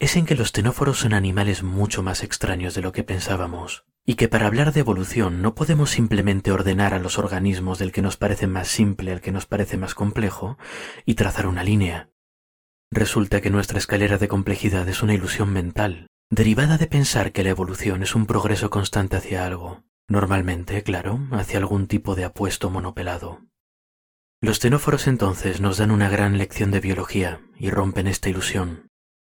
es 0.00 0.16
en 0.16 0.24
que 0.24 0.34
los 0.34 0.52
tenóforos 0.52 0.98
son 0.98 1.12
animales 1.12 1.62
mucho 1.62 2.02
más 2.02 2.24
extraños 2.24 2.74
de 2.74 2.80
lo 2.80 2.90
que 2.90 3.04
pensábamos, 3.04 3.84
y 4.06 4.14
que 4.14 4.28
para 4.28 4.46
hablar 4.46 4.72
de 4.72 4.80
evolución 4.80 5.42
no 5.42 5.54
podemos 5.54 5.90
simplemente 5.90 6.52
ordenar 6.52 6.94
a 6.94 6.98
los 6.98 7.18
organismos 7.18 7.78
del 7.78 7.92
que 7.92 8.02
nos 8.02 8.16
parece 8.16 8.46
más 8.46 8.68
simple 8.68 9.12
al 9.12 9.20
que 9.20 9.32
nos 9.32 9.46
parece 9.46 9.76
más 9.76 9.94
complejo 9.94 10.58
y 11.04 11.14
trazar 11.14 11.46
una 11.46 11.64
línea. 11.64 12.10
Resulta 12.90 13.40
que 13.40 13.50
nuestra 13.50 13.78
escalera 13.78 14.18
de 14.18 14.28
complejidad 14.28 14.88
es 14.88 15.02
una 15.02 15.14
ilusión 15.14 15.52
mental, 15.52 16.08
derivada 16.28 16.76
de 16.76 16.86
pensar 16.86 17.32
que 17.32 17.44
la 17.44 17.50
evolución 17.50 18.02
es 18.02 18.14
un 18.14 18.26
progreso 18.26 18.70
constante 18.70 19.16
hacia 19.16 19.46
algo, 19.46 19.84
normalmente, 20.08 20.82
claro, 20.82 21.20
hacia 21.30 21.58
algún 21.58 21.86
tipo 21.86 22.16
de 22.16 22.24
apuesto 22.24 22.68
monopelado. 22.68 23.42
Los 24.42 24.58
tenóforos 24.58 25.06
entonces 25.06 25.60
nos 25.60 25.78
dan 25.78 25.90
una 25.90 26.08
gran 26.08 26.38
lección 26.38 26.70
de 26.70 26.80
biología 26.80 27.42
y 27.58 27.70
rompen 27.70 28.06
esta 28.06 28.28
ilusión, 28.28 28.89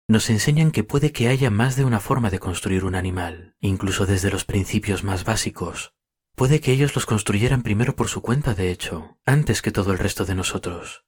nos 0.08 0.30
enseñan 0.30 0.72
que 0.72 0.86
puede 0.86 1.12
que 1.12 1.28
haya 1.28 1.50
más 1.50 1.76
de 1.76 1.84
una 1.84 2.00
forma 2.00 2.30
de 2.30 2.40
construir 2.40 2.86
un 2.86 2.96
animal, 2.96 3.56
incluso 3.60 4.06
desde 4.06 4.32
los 4.32 4.46
principios 4.46 5.04
más 5.04 5.26
básicos. 5.26 5.94
Puede 6.34 6.62
que 6.62 6.72
ellos 6.72 6.96
los 6.96 7.06
construyeran 7.06 7.62
primero 7.62 7.96
por 7.96 8.08
su 8.08 8.22
cuenta, 8.22 8.54
de 8.54 8.72
hecho, 8.72 9.18
antes 9.26 9.62
que 9.62 9.72
todo 9.72 9.92
el 9.92 10.00
resto 10.00 10.24
de 10.24 10.36
nosotros. 10.36 11.04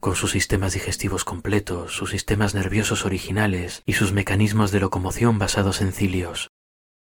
Con 0.00 0.16
sus 0.16 0.32
sistemas 0.32 0.72
digestivos 0.72 1.24
completos, 1.24 1.92
sus 1.92 2.10
sistemas 2.10 2.54
nerviosos 2.54 3.04
originales 3.04 3.82
y 3.86 3.92
sus 3.92 4.12
mecanismos 4.12 4.72
de 4.72 4.80
locomoción 4.80 5.38
basados 5.38 5.80
en 5.80 5.92
cilios. 5.92 6.50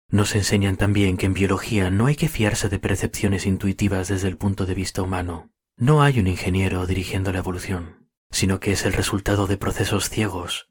Nos 0.10 0.36
enseñan 0.36 0.76
también 0.76 1.18
que 1.18 1.28
en 1.28 1.34
biología 1.34 1.90
no 1.90 2.08
hay 2.08 2.16
que 2.16 2.30
fiarse 2.30 2.70
de 2.70 2.80
percepciones 2.80 3.46
intuitivas 3.46 4.10
desde 4.10 4.28
el 4.28 4.38
punto 4.38 4.66
de 4.66 4.76
vista 4.76 5.02
humano. 5.02 5.52
No 5.76 6.04
hay 6.04 6.20
un 6.20 6.28
ingeniero 6.28 6.86
dirigiendo 6.86 7.32
la 7.32 7.40
evolución, 7.40 8.10
sino 8.32 8.60
que 8.60 8.74
es 8.74 8.86
el 8.86 8.94
resultado 8.94 9.48
de 9.48 9.58
procesos 9.58 10.10
ciegos, 10.10 10.69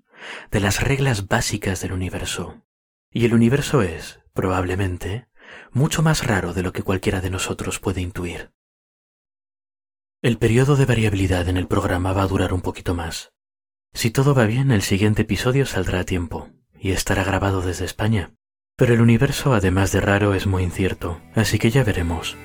de 0.50 0.60
las 0.60 0.82
reglas 0.82 1.26
básicas 1.28 1.80
del 1.80 1.92
universo. 1.92 2.64
Y 3.10 3.24
el 3.24 3.34
universo 3.34 3.82
es, 3.82 4.20
probablemente, 4.32 5.28
mucho 5.72 6.02
más 6.02 6.26
raro 6.26 6.54
de 6.54 6.62
lo 6.62 6.72
que 6.72 6.82
cualquiera 6.82 7.20
de 7.20 7.30
nosotros 7.30 7.78
puede 7.78 8.00
intuir. 8.00 8.52
El 10.20 10.38
periodo 10.38 10.76
de 10.76 10.84
variabilidad 10.84 11.48
en 11.48 11.56
el 11.56 11.68
programa 11.68 12.12
va 12.12 12.22
a 12.22 12.26
durar 12.28 12.52
un 12.52 12.60
poquito 12.60 12.94
más. 12.94 13.32
Si 13.94 14.10
todo 14.10 14.34
va 14.34 14.46
bien, 14.46 14.72
el 14.72 14.82
siguiente 14.82 15.22
episodio 15.22 15.64
saldrá 15.64 16.00
a 16.00 16.04
tiempo 16.04 16.50
y 16.78 16.90
estará 16.90 17.24
grabado 17.24 17.62
desde 17.62 17.84
España. 17.84 18.34
Pero 18.76 18.94
el 18.94 19.00
universo, 19.00 19.54
además 19.54 19.92
de 19.92 20.00
raro, 20.00 20.34
es 20.34 20.46
muy 20.46 20.62
incierto, 20.62 21.20
así 21.34 21.58
que 21.58 21.70
ya 21.70 21.84
veremos. 21.84 22.36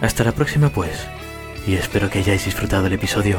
Hasta 0.00 0.24
la 0.24 0.32
próxima, 0.32 0.70
pues, 0.70 1.06
y 1.66 1.74
espero 1.74 2.08
que 2.08 2.20
hayáis 2.20 2.46
disfrutado 2.46 2.86
el 2.86 2.94
episodio. 2.94 3.38